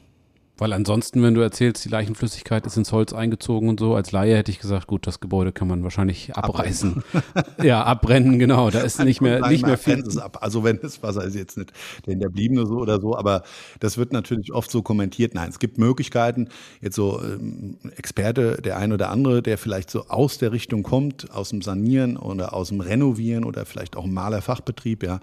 [0.60, 4.36] Weil ansonsten, wenn du erzählst, die Leichenflüssigkeit ist ins Holz eingezogen und so, als Laie
[4.36, 7.02] hätte ich gesagt, gut, das Gebäude kann man wahrscheinlich abreißen.
[7.14, 7.66] Abbrennen.
[7.66, 8.68] ja, abbrennen, genau.
[8.68, 10.00] Da ist nicht mehr, nicht mehr viel.
[10.00, 10.36] Es ab.
[10.42, 11.72] Also wenn das Wasser ist jetzt nicht
[12.04, 13.42] der Hinterbliebene so oder so, aber
[13.80, 15.34] das wird natürlich oft so kommentiert.
[15.34, 16.50] Nein, es gibt Möglichkeiten,
[16.82, 21.30] jetzt so ähm, Experte, der ein oder andere, der vielleicht so aus der Richtung kommt,
[21.30, 25.20] aus dem Sanieren oder aus dem Renovieren oder vielleicht auch im Malerfachbetrieb, ja,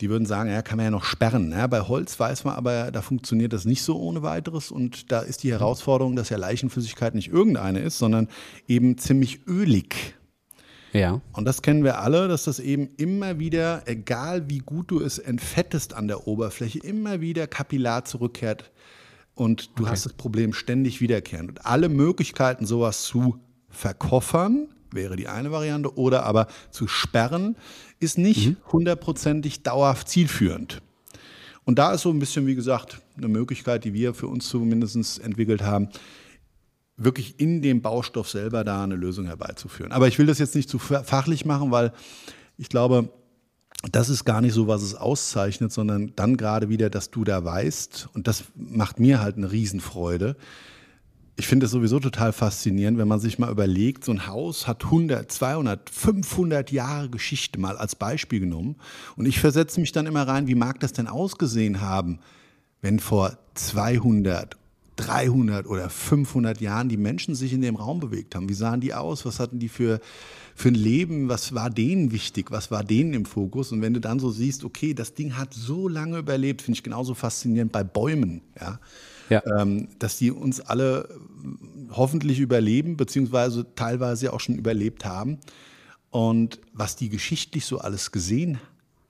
[0.00, 1.50] die würden sagen, ja, kann man ja noch sperren.
[1.50, 4.70] Ja, bei Holz weiß man aber, da funktioniert das nicht so ohne weiteres.
[4.70, 8.28] Und da ist die Herausforderung, dass ja Leichenflüssigkeit nicht irgendeine ist, sondern
[8.68, 10.14] eben ziemlich ölig.
[10.92, 11.20] Ja.
[11.32, 15.18] Und das kennen wir alle, dass das eben immer wieder, egal wie gut du es
[15.18, 18.70] entfettest an der Oberfläche, immer wieder kapillar zurückkehrt.
[19.34, 19.92] Und du okay.
[19.92, 21.50] hast das Problem ständig wiederkehrend.
[21.50, 27.56] Und alle Möglichkeiten, sowas zu verkoffern, wäre die eine Variante, oder aber zu sperren,
[28.00, 28.56] ist nicht mhm.
[28.70, 30.82] hundertprozentig dauerhaft zielführend.
[31.64, 35.20] Und da ist so ein bisschen, wie gesagt, eine Möglichkeit, die wir für uns zumindest
[35.20, 35.88] entwickelt haben,
[36.96, 39.92] wirklich in dem Baustoff selber da eine Lösung herbeizuführen.
[39.92, 41.92] Aber ich will das jetzt nicht zu fachlich machen, weil
[42.56, 43.10] ich glaube,
[43.92, 47.44] das ist gar nicht so, was es auszeichnet, sondern dann gerade wieder, dass du da
[47.44, 50.36] weißt, und das macht mir halt eine Riesenfreude,
[51.38, 54.84] ich finde es sowieso total faszinierend, wenn man sich mal überlegt, so ein Haus hat
[54.86, 58.74] 100, 200, 500 Jahre Geschichte mal als Beispiel genommen.
[59.14, 62.18] Und ich versetze mich dann immer rein, wie mag das denn ausgesehen haben,
[62.82, 64.56] wenn vor 200,
[64.96, 68.48] 300 oder 500 Jahren die Menschen sich in dem Raum bewegt haben?
[68.48, 69.24] Wie sahen die aus?
[69.24, 70.00] Was hatten die für,
[70.56, 71.28] für ein Leben?
[71.28, 72.50] Was war denen wichtig?
[72.50, 73.70] Was war denen im Fokus?
[73.70, 76.82] Und wenn du dann so siehst, okay, das Ding hat so lange überlebt, finde ich
[76.82, 78.80] genauso faszinierend bei Bäumen, ja
[79.28, 79.42] ja.
[79.58, 81.08] ähm, dass die uns alle
[81.90, 85.38] hoffentlich überleben, beziehungsweise teilweise auch schon überlebt haben.
[86.10, 88.58] Und was die geschichtlich so alles gesehen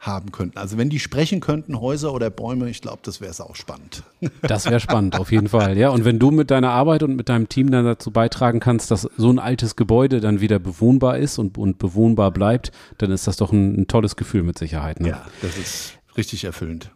[0.00, 0.58] haben könnten.
[0.58, 4.04] Also wenn die sprechen könnten, Häuser oder Bäume, ich glaube, das wäre es auch spannend.
[4.42, 5.76] Das wäre spannend, auf jeden Fall.
[5.76, 8.90] Ja, und wenn du mit deiner Arbeit und mit deinem Team dann dazu beitragen kannst,
[8.90, 13.26] dass so ein altes Gebäude dann wieder bewohnbar ist und, und bewohnbar bleibt, dann ist
[13.26, 15.00] das doch ein, ein tolles Gefühl mit Sicherheit.
[15.00, 15.10] Ne?
[15.10, 16.90] Ja, das ist richtig erfüllend.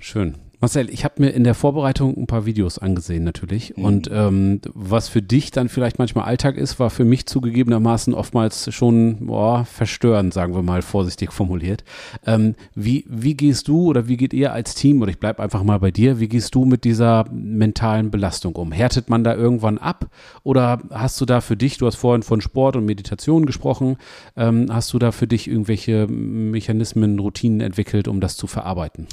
[0.00, 0.36] Schön.
[0.62, 3.76] Marcel, ich habe mir in der Vorbereitung ein paar Videos angesehen natürlich.
[3.76, 3.84] Mhm.
[3.84, 8.72] Und ähm, was für dich dann vielleicht manchmal Alltag ist, war für mich zugegebenermaßen oftmals
[8.74, 11.84] schon boah, verstörend, sagen wir mal vorsichtig formuliert.
[12.26, 15.62] Ähm, wie, wie gehst du oder wie geht ihr als Team, oder ich bleibe einfach
[15.62, 18.72] mal bei dir, wie gehst du mit dieser mentalen Belastung um?
[18.72, 20.10] Härtet man da irgendwann ab?
[20.42, 23.96] Oder hast du da für dich, du hast vorhin von Sport und Meditation gesprochen,
[24.36, 29.06] ähm, hast du da für dich irgendwelche Mechanismen, Routinen entwickelt, um das zu verarbeiten?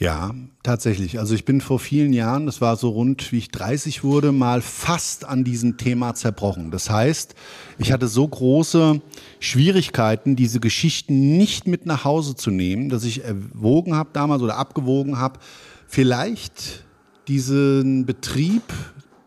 [0.00, 1.18] Ja, tatsächlich.
[1.18, 4.62] Also ich bin vor vielen Jahren, das war so rund, wie ich 30 wurde, mal
[4.62, 6.70] fast an diesem Thema zerbrochen.
[6.70, 7.34] Das heißt,
[7.76, 9.02] ich hatte so große
[9.40, 14.56] Schwierigkeiten, diese Geschichten nicht mit nach Hause zu nehmen, dass ich erwogen habe damals oder
[14.56, 15.38] abgewogen habe,
[15.86, 16.86] vielleicht
[17.28, 18.62] diesen Betrieb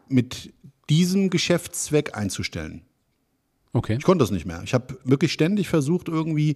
[0.10, 0.54] mit
[0.90, 2.82] diesem Geschäftszweck einzustellen.
[3.74, 3.98] Okay.
[4.00, 4.62] Ich konnte das nicht mehr.
[4.64, 6.56] Ich habe wirklich ständig versucht, irgendwie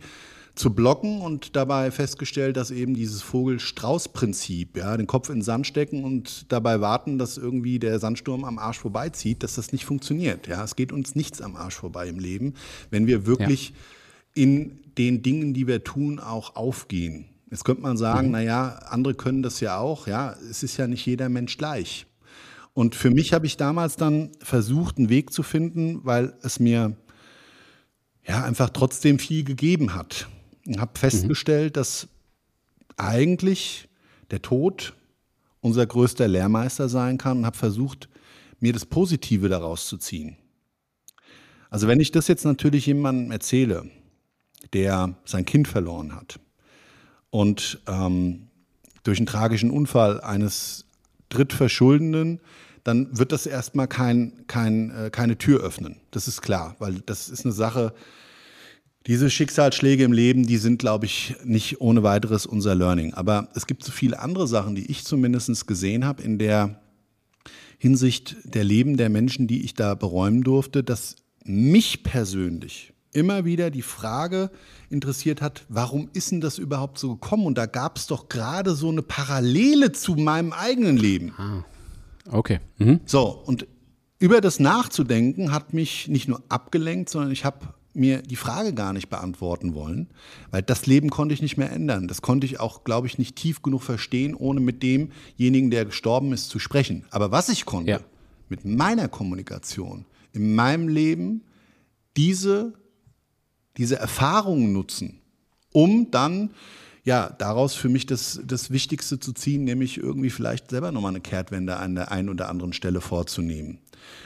[0.57, 5.67] zu blocken und dabei festgestellt, dass eben dieses Vogel-Strauß-Prinzip, ja, den Kopf in den Sand
[5.67, 10.47] stecken und dabei warten, dass irgendwie der Sandsturm am Arsch vorbeizieht, dass das nicht funktioniert.
[10.47, 12.55] Ja, es geht uns nichts am Arsch vorbei im Leben,
[12.89, 14.43] wenn wir wirklich ja.
[14.43, 17.25] in den Dingen, die wir tun, auch aufgehen.
[17.51, 18.33] Jetzt könnte man sagen, mhm.
[18.33, 20.07] naja, andere können das ja auch.
[20.07, 22.07] Ja, es ist ja nicht jeder Mensch gleich.
[22.73, 26.95] Und für mich habe ich damals dann versucht, einen Weg zu finden, weil es mir
[28.27, 30.27] ja einfach trotzdem viel gegeben hat
[30.67, 31.79] und habe festgestellt, mhm.
[31.79, 32.07] dass
[32.97, 33.87] eigentlich
[34.31, 34.93] der Tod
[35.61, 38.09] unser größter Lehrmeister sein kann und habe versucht,
[38.59, 40.37] mir das Positive daraus zu ziehen.
[41.69, 43.89] Also wenn ich das jetzt natürlich jemandem erzähle,
[44.73, 46.39] der sein Kind verloren hat
[47.29, 48.47] und ähm,
[49.03, 50.85] durch einen tragischen Unfall eines
[51.29, 52.41] Drittverschuldenden,
[52.83, 55.97] dann wird das erstmal kein, kein, äh, keine Tür öffnen.
[56.11, 57.93] Das ist klar, weil das ist eine Sache,
[59.07, 63.13] diese Schicksalsschläge im Leben, die sind, glaube ich, nicht ohne weiteres unser Learning.
[63.13, 66.81] Aber es gibt so viele andere Sachen, die ich zumindest gesehen habe in der
[67.77, 71.15] Hinsicht der Leben der Menschen, die ich da beräumen durfte, dass
[71.45, 74.51] mich persönlich immer wieder die Frage
[74.89, 77.45] interessiert hat, warum ist denn das überhaupt so gekommen?
[77.45, 81.33] Und da gab es doch gerade so eine Parallele zu meinem eigenen Leben.
[81.37, 81.63] Ah,
[82.29, 82.59] okay.
[82.77, 82.99] Mhm.
[83.05, 83.67] So, und
[84.19, 87.59] über das nachzudenken hat mich nicht nur abgelenkt, sondern ich habe
[87.97, 90.07] mir die Frage gar nicht beantworten wollen,
[90.51, 92.07] weil das Leben konnte ich nicht mehr ändern.
[92.07, 96.33] Das konnte ich auch, glaube ich, nicht tief genug verstehen, ohne mit demjenigen, der gestorben
[96.33, 97.05] ist, zu sprechen.
[97.09, 97.99] Aber was ich konnte, ja.
[98.49, 101.41] mit meiner Kommunikation, in meinem Leben,
[102.15, 102.73] diese,
[103.77, 105.21] diese Erfahrungen nutzen,
[105.71, 106.51] um dann
[107.07, 111.21] ja, daraus für mich das, das Wichtigste zu ziehen, nämlich irgendwie vielleicht selber nochmal eine
[111.21, 113.77] Kehrtwende an der einen oder anderen Stelle vorzunehmen.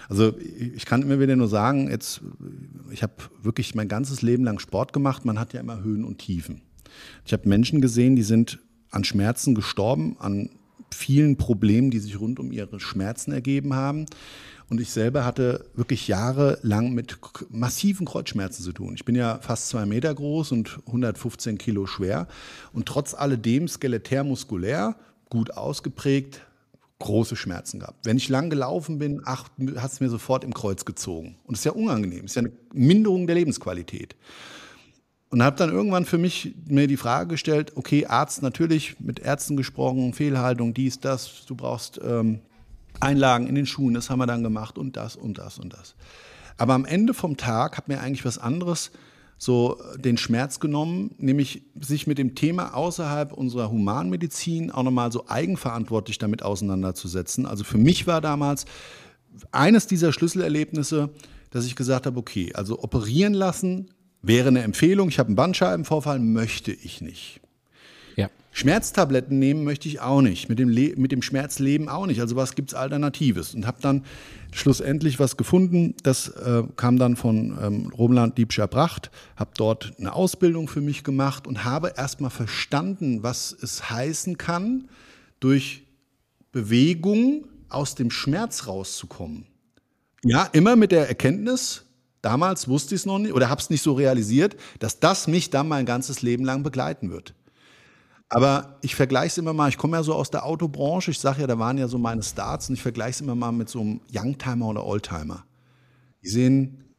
[0.09, 2.21] Also ich kann immer wieder nur sagen, jetzt,
[2.89, 3.13] ich habe
[3.43, 6.61] wirklich mein ganzes Leben lang Sport gemacht, man hat ja immer Höhen und Tiefen.
[7.23, 8.57] Ich habe Menschen gesehen, die sind
[8.89, 10.49] an Schmerzen gestorben, an
[10.91, 14.07] vielen Problemen, die sich rund um ihre Schmerzen ergeben haben.
[14.71, 17.17] Und ich selber hatte wirklich jahrelang mit
[17.49, 18.93] massiven Kreuzschmerzen zu tun.
[18.95, 22.25] Ich bin ja fast zwei Meter groß und 115 Kilo schwer.
[22.71, 24.95] Und trotz alledem skelettär muskulär,
[25.29, 26.39] gut ausgeprägt,
[26.99, 28.05] große Schmerzen gehabt.
[28.05, 31.35] Wenn ich lang gelaufen bin, hat es mir sofort im Kreuz gezogen.
[31.43, 32.21] Und das ist ja unangenehm.
[32.21, 34.15] Das ist ja eine Minderung der Lebensqualität.
[35.31, 39.57] Und habe dann irgendwann für mich mir die Frage gestellt, okay, Arzt natürlich, mit Ärzten
[39.57, 42.39] gesprochen, Fehlhaltung, dies, das, du brauchst ähm,
[43.01, 45.95] Einlagen in den Schuhen, das haben wir dann gemacht und das und das und das.
[46.57, 48.91] Aber am Ende vom Tag hat mir eigentlich was anderes
[49.37, 55.27] so den Schmerz genommen, nämlich sich mit dem Thema außerhalb unserer Humanmedizin auch nochmal so
[55.27, 57.47] eigenverantwortlich damit auseinanderzusetzen.
[57.47, 58.65] Also für mich war damals
[59.51, 61.09] eines dieser Schlüsselerlebnisse,
[61.49, 63.89] dass ich gesagt habe, okay, also operieren lassen
[64.21, 65.09] wäre eine Empfehlung.
[65.09, 67.41] Ich habe einen Bandscheibenvorfall, möchte ich nicht.
[68.53, 72.19] Schmerztabletten nehmen möchte ich auch nicht, mit dem, Le mit dem Schmerz leben auch nicht.
[72.19, 73.55] Also was gibt es Alternatives?
[73.55, 74.03] Und habe dann
[74.51, 75.95] schlussendlich was gefunden.
[76.03, 81.05] Das äh, kam dann von ähm, Romland Diebscher Bracht, habe dort eine Ausbildung für mich
[81.05, 84.89] gemacht und habe erstmal verstanden, was es heißen kann,
[85.39, 85.83] durch
[86.51, 89.45] Bewegung aus dem Schmerz rauszukommen.
[90.23, 91.85] Ja, immer mit der Erkenntnis,
[92.21, 95.49] damals wusste ich es noch nicht oder habe es nicht so realisiert, dass das mich
[95.49, 97.33] dann mein ganzes Leben lang begleiten wird.
[98.33, 101.41] Aber ich vergleiche es immer mal, ich komme ja so aus der Autobranche, ich sage
[101.41, 103.81] ja, da waren ja so meine Starts und ich vergleiche es immer mal mit so
[103.81, 105.43] einem Youngtimer oder Oldtimer.
[106.23, 106.95] Die sehen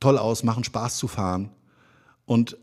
[0.00, 1.50] toll aus, machen Spaß zu fahren.
[2.24, 2.56] Und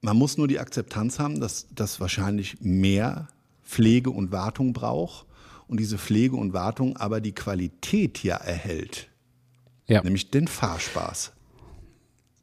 [0.00, 3.28] man muss nur die Akzeptanz haben, dass das wahrscheinlich mehr
[3.62, 5.26] Pflege und Wartung braucht
[5.68, 9.10] und diese Pflege und Wartung aber die Qualität ja erhält.
[9.86, 10.02] Ja.
[10.02, 11.32] Nämlich den Fahrspaß.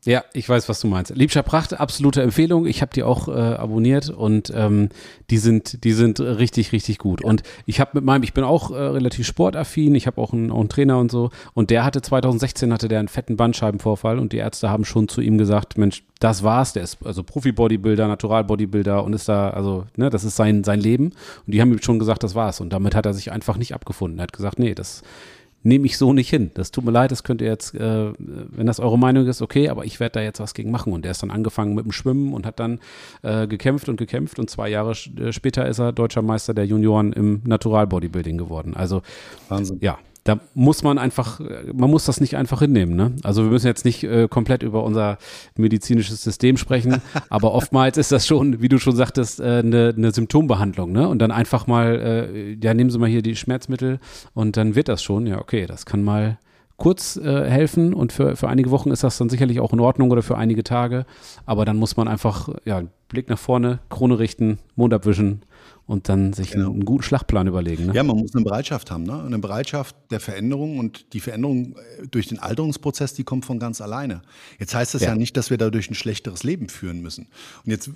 [0.06, 1.16] Ja, ich weiß, was du meinst.
[1.16, 2.66] Liebscher Pracht, absolute Empfehlung.
[2.66, 4.90] Ich habe die auch äh, abonniert und ähm,
[5.30, 7.22] die sind, die sind richtig, richtig gut.
[7.22, 7.30] Ja.
[7.30, 9.96] Und ich habe mit meinem, ich bin auch äh, relativ sportaffin.
[9.96, 11.30] Ich habe auch, einen, auch einen Trainer und so.
[11.54, 15.22] Und der hatte 2016 hatte der einen fetten Bandscheibenvorfall und die Ärzte haben schon zu
[15.22, 16.74] ihm gesagt, Mensch, das war's.
[16.74, 21.12] Der ist also Profi-Bodybuilder, Natural-Bodybuilder und ist da, also ne, das ist sein sein Leben.
[21.46, 22.60] Und die haben ihm schon gesagt, das war's.
[22.60, 24.20] Und damit hat er sich einfach nicht abgefunden.
[24.20, 25.02] Er hat gesagt, nee, das
[25.64, 26.52] nehme ich so nicht hin.
[26.54, 29.70] Das tut mir leid, das könnt ihr jetzt, äh, wenn das eure Meinung ist, okay,
[29.70, 30.94] aber ich werde da jetzt was gegen machen.
[30.94, 32.80] Und er ist dann angefangen mit dem Schwimmen und hat dann
[33.22, 37.14] äh, gekämpft und gekämpft und zwei Jahre äh, später ist er deutscher Meister der Junioren
[37.14, 38.76] im Natural Bodybuilding geworden.
[38.76, 39.02] Also
[39.50, 39.80] Wahnsinn.
[39.82, 41.42] ja, da muss man einfach,
[41.74, 42.96] man muss das nicht einfach hinnehmen.
[42.96, 43.14] Ne?
[43.24, 45.18] Also wir müssen jetzt nicht äh, komplett über unser
[45.58, 50.12] medizinisches System sprechen, aber oftmals ist das schon, wie du schon sagtest, äh, eine, eine
[50.12, 50.92] Symptombehandlung.
[50.94, 51.08] Ne?
[51.08, 54.00] Und dann einfach mal, äh, ja, nehmen Sie mal hier die Schmerzmittel
[54.34, 55.28] und dann wird das schon.
[55.28, 56.38] Ja, okay, das kann mal
[56.78, 60.12] kurz äh, helfen und für, für einige Wochen ist das dann sicherlich auch in Ordnung
[60.12, 61.06] oder für einige Tage.
[61.46, 65.44] Aber dann muss man einfach, ja, Blick nach vorne, Krone richten, Mond abwischen
[65.86, 66.72] und dann sich genau.
[66.72, 67.88] einen, guten Schlachtplan überlegen.
[67.88, 67.94] Ne?
[67.94, 69.22] Ja, man muss eine Bereitschaft haben, ne?
[69.22, 73.82] eine Bereitschaft der Veränderung und die Veränderung äh, durch den Alterungsprozess, die kommt von ganz
[73.82, 74.22] alleine.
[74.60, 75.10] Jetzt heißt das ja.
[75.10, 77.28] ja nicht, dass wir dadurch ein schlechteres Leben führen müssen.
[77.66, 77.90] Und jetzt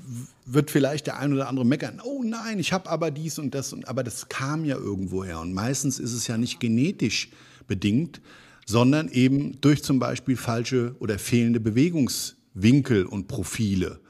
[0.45, 3.71] wird vielleicht der ein oder andere meckern, oh nein, ich habe aber dies und das,
[3.71, 5.39] und, aber das kam ja irgendwoher.
[5.39, 7.29] Und meistens ist es ja nicht genetisch
[7.67, 8.21] bedingt,
[8.65, 14.01] sondern eben durch zum Beispiel falsche oder fehlende Bewegungswinkel und Profile,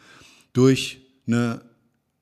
[0.54, 1.62] durch eine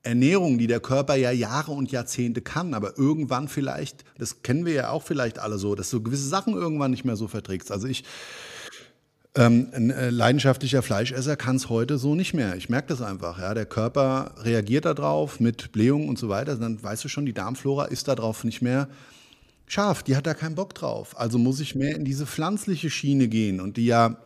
[0.06, 4.74] Ernährung, die der Körper ja Jahre und Jahrzehnte kann, aber irgendwann vielleicht, das kennen wir
[4.74, 7.72] ja auch vielleicht alle so, dass du gewisse Sachen irgendwann nicht mehr so verträgst.
[7.72, 8.04] Also ich,
[9.36, 12.56] ähm, ein äh, leidenschaftlicher Fleischesser kann es heute so nicht mehr.
[12.56, 13.40] Ich merke das einfach.
[13.40, 16.56] Ja, der Körper reagiert darauf mit Blähungen und so weiter.
[16.56, 18.88] Dann weißt du schon, die Darmflora ist darauf nicht mehr
[19.68, 20.04] scharf.
[20.04, 21.20] Die hat da keinen Bock drauf.
[21.20, 24.18] Also muss ich mehr in diese pflanzliche Schiene gehen und die ja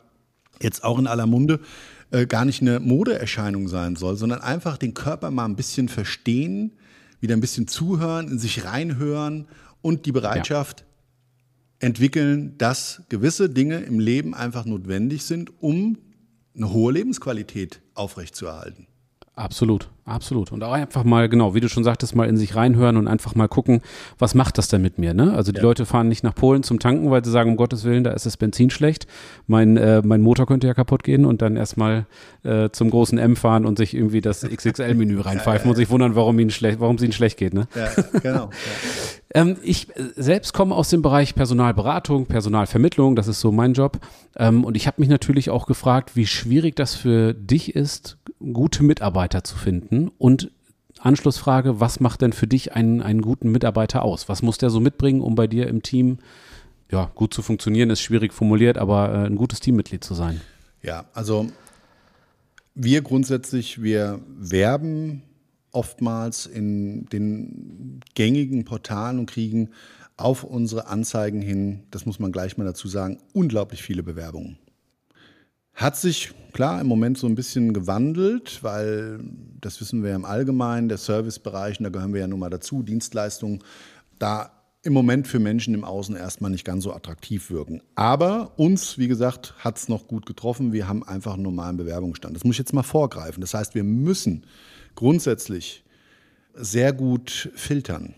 [0.62, 1.60] jetzt auch in aller Munde
[2.12, 6.74] äh, gar nicht eine Modeerscheinung sein soll, sondern einfach den Körper mal ein bisschen verstehen,
[7.20, 9.48] wieder ein bisschen zuhören, in sich reinhören
[9.82, 11.88] und die Bereitschaft ja.
[11.88, 15.98] entwickeln, dass gewisse Dinge im Leben einfach notwendig sind, um
[16.56, 18.88] eine hohe Lebensqualität aufrechtzuerhalten.
[19.40, 20.52] Absolut, absolut.
[20.52, 23.36] Und auch einfach mal, genau, wie du schon sagtest, mal in sich reinhören und einfach
[23.36, 23.80] mal gucken,
[24.18, 25.14] was macht das denn mit mir?
[25.14, 25.34] Ne?
[25.34, 25.64] Also die ja.
[25.64, 28.26] Leute fahren nicht nach Polen zum Tanken, weil sie sagen, um Gottes Willen, da ist
[28.26, 29.08] das Benzin schlecht.
[29.48, 32.06] Mein, äh, mein Motor könnte ja kaputt gehen und dann erstmal
[32.44, 35.90] äh, zum großen M fahren und sich irgendwie das XXL-Menü reinpfeifen ja, ja, und sich
[35.90, 37.54] wundern, warum ihnen schlecht, warum es ihnen schlecht geht.
[37.54, 37.70] Ne?
[37.76, 38.50] Ja, genau.
[39.34, 44.00] ähm, ich äh, selbst komme aus dem Bereich Personalberatung, Personalvermittlung, das ist so mein Job.
[44.36, 48.84] Ähm, und ich habe mich natürlich auch gefragt, wie schwierig das für dich ist, gute
[48.84, 50.52] Mitarbeiter zu finden und
[51.00, 54.28] Anschlussfrage, was macht denn für dich einen, einen guten Mitarbeiter aus?
[54.28, 56.20] Was muss der so mitbringen, um bei dir im Team
[56.92, 60.42] ja, gut zu funktionieren, ist schwierig formuliert, aber äh, ein gutes Teammitglied zu sein?
[60.82, 61.48] Ja, also
[62.76, 65.24] wir grundsätzlich, wir werben
[65.72, 69.70] oftmals in den gängigen Portalen und kriegen
[70.18, 74.58] auf unsere Anzeigen hin, das muss man gleich mal dazu sagen, unglaublich viele Bewerbungen.
[75.80, 79.22] Hat sich klar im Moment so ein bisschen gewandelt, weil
[79.62, 82.50] das wissen wir ja im Allgemeinen, der Servicebereich, und da gehören wir ja nun mal
[82.50, 83.64] dazu, Dienstleistungen,
[84.20, 84.52] da
[84.84, 87.82] im Moment für Menschen im Außen erstmal nicht ganz so attraktiv wirken.
[87.96, 90.74] Aber uns, wie gesagt, hat es noch gut getroffen.
[90.74, 92.36] Wir haben einfach einen normalen Bewerbungsstand.
[92.36, 93.40] Das muss ich jetzt mal vorgreifen.
[93.40, 94.46] Das heißt, wir müssen
[94.96, 95.86] grundsätzlich
[96.56, 98.16] sehr gut filtern.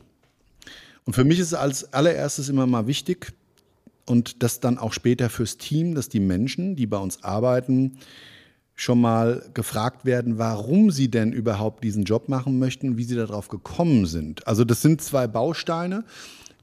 [1.05, 3.33] Und für mich ist als allererstes immer mal wichtig,
[4.11, 7.97] und das dann auch später fürs Team, dass die Menschen, die bei uns arbeiten,
[8.75, 13.47] schon mal gefragt werden, warum sie denn überhaupt diesen Job machen möchten, wie sie darauf
[13.47, 14.45] gekommen sind.
[14.47, 16.03] Also das sind zwei Bausteine,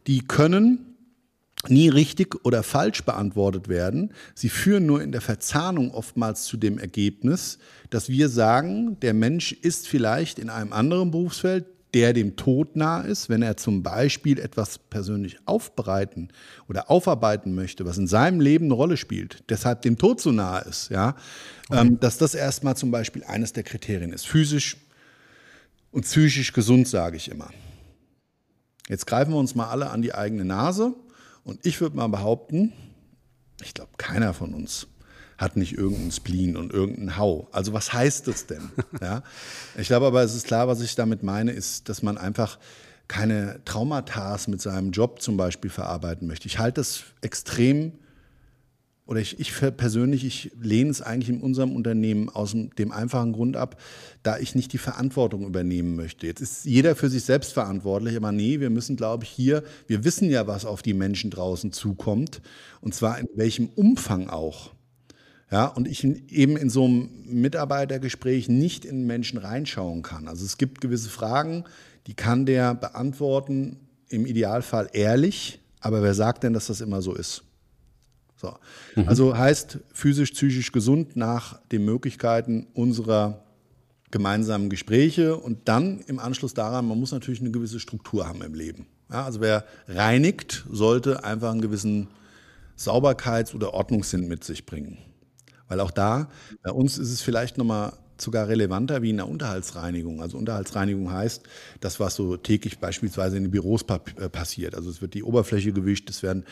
[0.06, 0.96] die können
[1.68, 4.12] nie richtig oder falsch beantwortet werden.
[4.34, 7.58] Sie führen nur in der Verzahnung oftmals zu dem Ergebnis,
[7.88, 13.00] dass wir sagen, der Mensch ist vielleicht in einem anderen Berufsfeld der dem Tod nah
[13.00, 16.28] ist, wenn er zum Beispiel etwas persönlich aufbereiten
[16.68, 20.58] oder aufarbeiten möchte, was in seinem Leben eine Rolle spielt, deshalb dem Tod so nah
[20.58, 21.16] ist, ja,
[21.68, 21.80] okay.
[21.80, 24.26] ähm, dass das erstmal zum Beispiel eines der Kriterien ist.
[24.26, 24.76] Physisch
[25.90, 27.50] und psychisch gesund, sage ich immer.
[28.88, 30.94] Jetzt greifen wir uns mal alle an die eigene Nase
[31.44, 32.72] und ich würde mal behaupten,
[33.62, 34.86] ich glaube, keiner von uns
[35.38, 37.48] hat nicht irgendeinen Spleen und irgendeinen Hau.
[37.52, 38.70] Also was heißt das denn?
[39.00, 39.22] ja?
[39.78, 42.58] Ich glaube aber, es ist klar, was ich damit meine, ist, dass man einfach
[43.06, 46.46] keine Traumata mit seinem Job zum Beispiel verarbeiten möchte.
[46.46, 47.92] Ich halte das extrem
[49.06, 53.56] oder ich, ich persönlich, ich lehne es eigentlich in unserem Unternehmen aus dem einfachen Grund
[53.56, 53.80] ab,
[54.22, 56.26] da ich nicht die Verantwortung übernehmen möchte.
[56.26, 60.04] Jetzt ist jeder für sich selbst verantwortlich, aber nee, wir müssen, glaube ich, hier, wir
[60.04, 62.42] wissen ja, was auf die Menschen draußen zukommt
[62.82, 64.72] und zwar in welchem Umfang auch.
[65.50, 70.28] Ja, und ich eben in so einem Mitarbeitergespräch nicht in Menschen reinschauen kann.
[70.28, 71.64] Also es gibt gewisse Fragen,
[72.06, 73.78] die kann der beantworten,
[74.10, 77.44] im Idealfall ehrlich, aber wer sagt denn, dass das immer so ist?
[78.36, 78.54] So.
[78.94, 79.08] Mhm.
[79.08, 83.44] Also heißt physisch, psychisch gesund nach den Möglichkeiten unserer
[84.10, 88.54] gemeinsamen Gespräche und dann im Anschluss daran, man muss natürlich eine gewisse Struktur haben im
[88.54, 88.86] Leben.
[89.10, 92.08] Ja, also wer reinigt, sollte einfach einen gewissen
[92.78, 94.98] Sauberkeits- oder Ordnungssinn mit sich bringen.
[95.68, 96.28] Weil auch da,
[96.62, 100.20] bei uns ist es vielleicht nochmal sogar relevanter wie in der Unterhaltsreinigung.
[100.20, 101.42] Also Unterhaltsreinigung heißt,
[101.80, 104.74] das, was so täglich beispielsweise in den Büros äh, passiert.
[104.74, 106.44] Also es wird die Oberfläche gewischt, es werden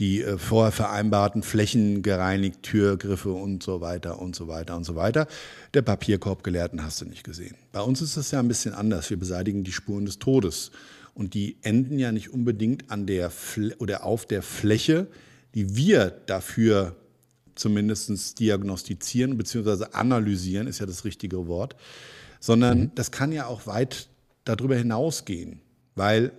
[0.00, 4.94] die äh, vorher vereinbarten Flächen gereinigt, Türgriffe und so weiter und so weiter und so
[4.94, 5.26] weiter.
[5.74, 7.56] Der Papierkorb geleerten hast du nicht gesehen.
[7.72, 9.10] Bei uns ist das ja ein bisschen anders.
[9.10, 10.70] Wir beseitigen die Spuren des Todes.
[11.14, 15.08] Und die enden ja nicht unbedingt an der Fl oder auf der Fläche,
[15.56, 16.94] die wir dafür
[17.58, 19.86] zumindest diagnostizieren bzw.
[19.92, 21.76] analysieren, ist ja das richtige Wort,
[22.40, 22.90] sondern mhm.
[22.94, 24.08] das kann ja auch weit
[24.44, 25.60] darüber hinausgehen,
[25.94, 26.32] weil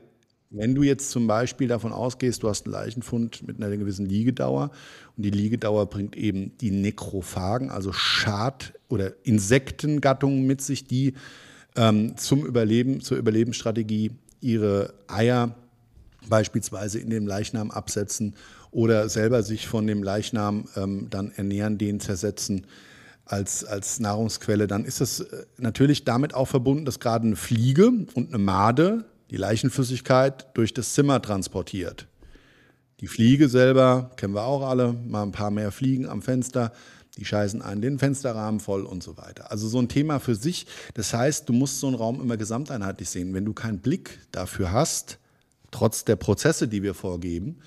[0.51, 4.71] wenn du jetzt zum Beispiel davon ausgehst, du hast einen Leichenfund mit einer gewissen Liegedauer
[5.15, 11.13] und die Liegedauer bringt eben die Nekrophagen, also Schad- oder Insektengattungen mit sich, die
[11.75, 14.11] ähm, zum Überleben, zur Überlebensstrategie
[14.41, 15.55] ihre Eier
[16.27, 18.35] beispielsweise in dem Leichnam absetzen
[18.71, 22.67] oder selber sich von dem Leichnam ähm, dann ernähren, den zersetzen
[23.25, 27.87] als, als Nahrungsquelle, dann ist es äh, natürlich damit auch verbunden, dass gerade eine Fliege
[28.13, 32.07] und eine Made die Leichenflüssigkeit durch das Zimmer transportiert.
[32.99, 36.73] Die Fliege selber, kennen wir auch alle, mal ein paar mehr Fliegen am Fenster,
[37.17, 39.51] die scheißen einen den Fensterrahmen voll und so weiter.
[39.51, 40.65] Also so ein Thema für sich.
[40.93, 43.33] Das heißt, du musst so einen Raum immer gesamteinheitlich sehen.
[43.33, 45.19] Wenn du keinen Blick dafür hast,
[45.71, 47.57] trotz der Prozesse, die wir vorgeben,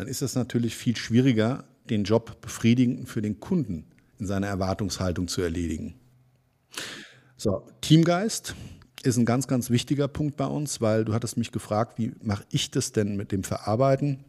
[0.00, 3.84] dann ist es natürlich viel schwieriger, den Job befriedigend für den Kunden
[4.18, 5.94] in seiner Erwartungshaltung zu erledigen.
[7.36, 8.54] So, Teamgeist
[9.02, 12.44] ist ein ganz, ganz wichtiger Punkt bei uns, weil du hattest mich gefragt, wie mache
[12.50, 14.24] ich das denn mit dem Verarbeiten?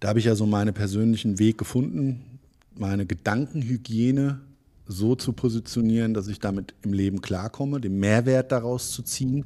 [0.00, 2.40] Da habe ich ja so meinen persönlichen Weg gefunden,
[2.74, 4.40] meine Gedankenhygiene
[4.86, 9.44] so zu positionieren, dass ich damit im Leben klarkomme, den Mehrwert daraus zu ziehen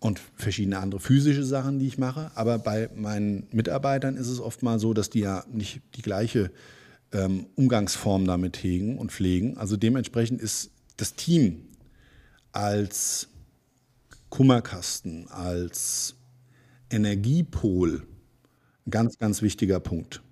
[0.00, 2.30] und verschiedene andere physische Sachen, die ich mache.
[2.34, 6.50] Aber bei meinen Mitarbeitern ist es oft mal so, dass die ja nicht die gleiche
[7.12, 9.56] ähm, Umgangsform damit hegen und pflegen.
[9.56, 11.62] Also dementsprechend ist das Team
[12.52, 13.28] als
[14.28, 16.14] Kummerkasten, als
[16.90, 18.06] Energiepol
[18.86, 20.22] ein ganz, ganz wichtiger Punkt.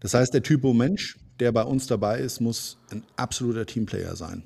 [0.00, 4.42] Das heißt, der Typo Mensch, der bei uns dabei ist, muss ein absoluter Teamplayer sein.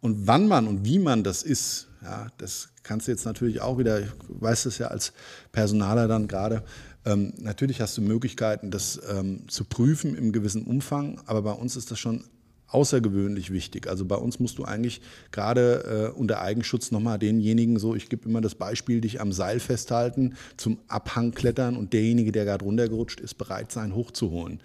[0.00, 3.78] Und wann man und wie man das ist, ja, das kannst du jetzt natürlich auch
[3.78, 5.12] wieder, ich weiß es ja als
[5.50, 6.62] Personaler dann gerade,
[7.04, 11.76] ähm, natürlich hast du Möglichkeiten, das ähm, zu prüfen im gewissen Umfang, aber bei uns
[11.76, 12.24] ist das schon
[12.68, 13.86] außergewöhnlich wichtig.
[13.88, 18.28] Also bei uns musst du eigentlich gerade äh, unter Eigenschutz nochmal denjenigen so, ich gebe
[18.28, 23.20] immer das Beispiel, dich am Seil festhalten, zum Abhang klettern und derjenige, der gerade runtergerutscht
[23.20, 24.60] ist, bereit sein, hochzuholen.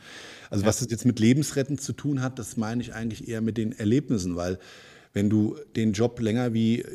[0.50, 0.70] Also ja.
[0.70, 3.74] was das jetzt mit Lebensretten zu tun hat, das meine ich eigentlich eher mit den
[3.74, 4.58] Erlebnissen, weil
[5.14, 6.86] wenn du den Job länger wie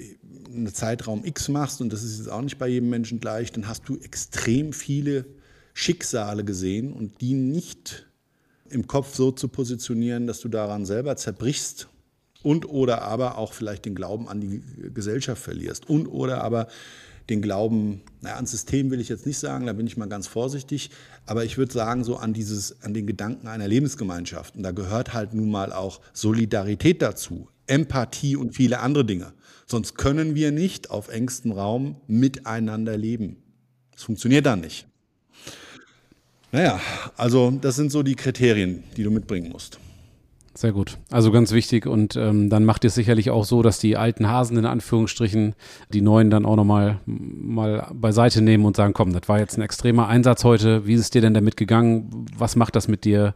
[0.47, 3.67] einen Zeitraum X machst, und das ist jetzt auch nicht bei jedem Menschen gleich, dann
[3.67, 5.27] hast du extrem viele
[5.73, 8.07] Schicksale gesehen und die nicht
[8.71, 11.89] im Kopf so zu positionieren, dass du daran selber zerbrichst
[12.43, 14.63] und oder aber auch vielleicht den Glauben an die
[14.93, 16.69] Gesellschaft verlierst und oder aber
[17.31, 20.27] den Glauben, naja, ans System will ich jetzt nicht sagen, da bin ich mal ganz
[20.27, 20.91] vorsichtig,
[21.27, 24.57] aber ich würde sagen, so an dieses, an den Gedanken einer Lebensgemeinschaft.
[24.57, 29.33] Und da gehört halt nun mal auch Solidarität dazu, Empathie und viele andere Dinge.
[29.67, 33.43] Sonst können wir nicht auf engstem Raum miteinander leben.
[33.93, 34.87] Das funktioniert dann nicht.
[36.53, 36.81] Naja,
[37.17, 39.79] also das sind so die Kriterien, die du mitbringen musst.
[40.57, 40.99] Sehr gut.
[41.11, 41.87] Also ganz wichtig.
[41.87, 45.55] Und ähm, dann macht es sicherlich auch so, dass die alten Hasen in Anführungsstrichen
[45.93, 49.63] die neuen dann auch nochmal mal beiseite nehmen und sagen, komm, das war jetzt ein
[49.63, 50.87] extremer Einsatz heute.
[50.87, 52.27] Wie ist es dir denn damit gegangen?
[52.39, 53.35] Was macht das mit dir?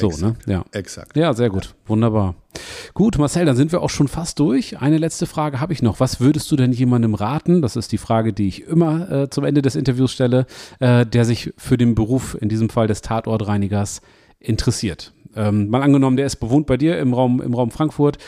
[0.00, 0.52] So, exakt, ne?
[0.52, 0.64] Ja.
[0.72, 1.16] Exakt.
[1.16, 1.74] Ja, sehr gut.
[1.86, 2.34] Wunderbar.
[2.94, 4.80] Gut, Marcel, dann sind wir auch schon fast durch.
[4.80, 6.00] Eine letzte Frage habe ich noch.
[6.00, 7.62] Was würdest du denn jemandem raten?
[7.62, 10.46] Das ist die Frage, die ich immer äh, zum Ende des Interviews stelle,
[10.80, 14.00] äh, der sich für den Beruf, in diesem Fall des Tatortreinigers,
[14.40, 15.12] interessiert.
[15.36, 18.18] Ähm, mal angenommen, der ist bewohnt bei dir im Raum, im Raum Frankfurt.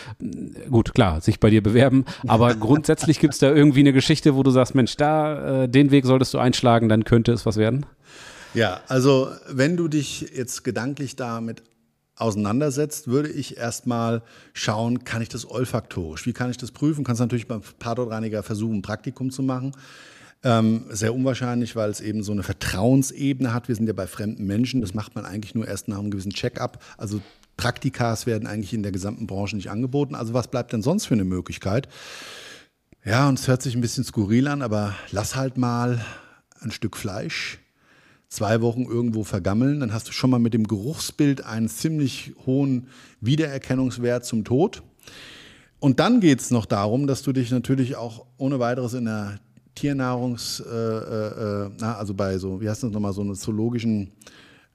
[0.71, 2.05] Gut, klar, sich bei dir bewerben.
[2.27, 5.91] Aber grundsätzlich gibt es da irgendwie eine Geschichte, wo du sagst, Mensch, da, äh, den
[5.91, 7.87] Weg solltest du einschlagen, dann könnte es was werden?
[8.55, 11.63] Ja, also wenn du dich jetzt gedanklich damit
[12.17, 14.23] auseinandersetzt, würde ich erstmal
[14.53, 16.27] schauen, kann ich das olfaktorisch?
[16.27, 17.05] Wie kann ich das prüfen?
[17.05, 19.73] Kannst natürlich beim Tatortreiniger versuchen, ein Praktikum zu machen.
[20.43, 23.69] Ähm, sehr unwahrscheinlich, weil es eben so eine Vertrauensebene hat.
[23.69, 24.81] Wir sind ja bei fremden Menschen.
[24.81, 26.83] Das macht man eigentlich nur erst nach einem gewissen Check-up.
[26.97, 27.21] Also
[27.57, 30.15] Praktikas werden eigentlich in der gesamten Branche nicht angeboten.
[30.15, 31.89] Also was bleibt denn sonst für eine Möglichkeit?
[33.05, 36.05] Ja, und es hört sich ein bisschen skurril an, aber lass halt mal
[36.61, 37.59] ein Stück Fleisch
[38.31, 42.87] zwei Wochen irgendwo vergammeln, dann hast du schon mal mit dem Geruchsbild einen ziemlich hohen
[43.21, 44.83] Wiedererkennungswert zum Tod.
[45.81, 49.41] Und dann geht es noch darum, dass du dich natürlich auch ohne weiteres in der
[49.75, 54.13] Tiernahrungs, äh, äh, äh na, also bei so, wie heißt das nochmal, so einer zoologischen,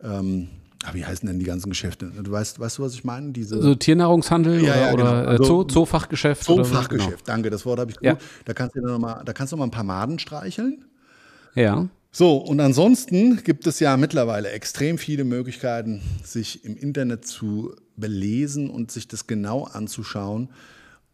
[0.02, 0.50] ähm,
[0.84, 2.12] ah, wie heißen denn die ganzen Geschäfte?
[2.24, 3.32] Du weißt, weißt du, was ich meine?
[3.32, 5.04] Diese so Tiernahrungshandel ja, oder, ja, genau.
[5.04, 6.44] oder äh, also, Zoo, Zoofachgeschäft?
[6.44, 7.36] Zoofachgeschäft, genau.
[7.36, 8.06] danke, das Wort habe ich gut.
[8.06, 8.18] Ja.
[8.44, 10.86] Da kannst du noch mal, da kannst du noch mal ein paar Maden streicheln.
[11.54, 11.88] Ja.
[12.18, 18.70] So, und ansonsten gibt es ja mittlerweile extrem viele Möglichkeiten, sich im Internet zu belesen
[18.70, 20.48] und sich das genau anzuschauen.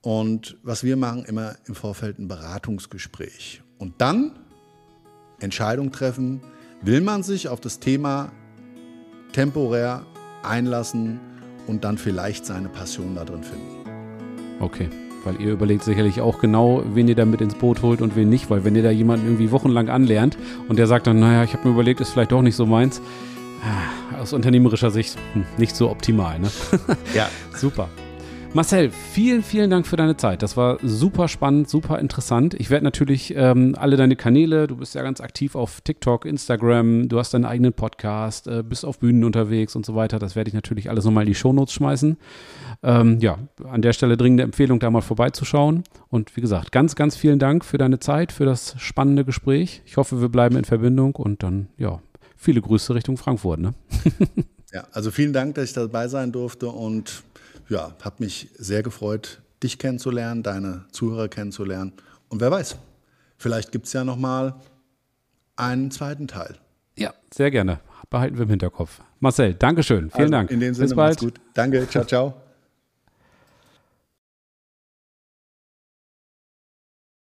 [0.01, 3.63] Und was wir machen, immer im Vorfeld ein Beratungsgespräch.
[3.79, 4.37] Und dann
[5.39, 6.41] Entscheidung treffen,
[6.83, 8.31] will man sich auf das Thema
[9.31, 10.05] temporär
[10.43, 11.19] einlassen
[11.65, 14.59] und dann vielleicht seine Passion da drin finden.
[14.59, 14.87] Okay.
[15.23, 18.29] Weil ihr überlegt sicherlich auch genau, wen ihr da mit ins Boot holt und wen
[18.29, 18.49] nicht.
[18.49, 21.67] Weil wenn ihr da jemanden irgendwie wochenlang anlernt und der sagt dann, naja, ich habe
[21.67, 23.01] mir überlegt, ist vielleicht doch nicht so meins.
[23.63, 26.39] Ah, aus unternehmerischer Sicht hm, nicht so optimal.
[26.39, 26.49] Ne?
[27.13, 27.29] Ja.
[27.55, 27.89] Super.
[28.53, 30.41] Marcel, vielen, vielen Dank für deine Zeit.
[30.41, 32.53] Das war super spannend, super interessant.
[32.53, 37.07] Ich werde natürlich ähm, alle deine Kanäle, du bist ja ganz aktiv auf TikTok, Instagram,
[37.07, 40.19] du hast deinen eigenen Podcast, äh, bist auf Bühnen unterwegs und so weiter.
[40.19, 42.17] Das werde ich natürlich alles nochmal in die Shownotes schmeißen.
[42.83, 45.85] Ähm, ja, an der Stelle dringende Empfehlung, da mal vorbeizuschauen.
[46.09, 49.81] Und wie gesagt, ganz, ganz vielen Dank für deine Zeit, für das spannende Gespräch.
[49.85, 52.01] Ich hoffe, wir bleiben in Verbindung und dann, ja,
[52.35, 53.61] viele Grüße Richtung Frankfurt.
[53.61, 53.73] Ne?
[54.73, 57.23] ja, also vielen Dank, dass ich dabei sein durfte und
[57.71, 61.93] ja, habe mich sehr gefreut, dich kennenzulernen, deine Zuhörer kennenzulernen.
[62.29, 62.77] Und wer weiß,
[63.37, 64.55] vielleicht gibt es ja noch mal
[65.55, 66.57] einen zweiten Teil.
[66.97, 67.79] Ja, sehr gerne.
[68.09, 68.99] Behalten wir im Hinterkopf.
[69.21, 70.09] Marcel, Dankeschön.
[70.11, 70.51] Vielen also, Dank.
[70.51, 71.19] In dem Sinne, Bis bald.
[71.19, 71.39] gut.
[71.53, 72.40] Danke, ciao, ciao.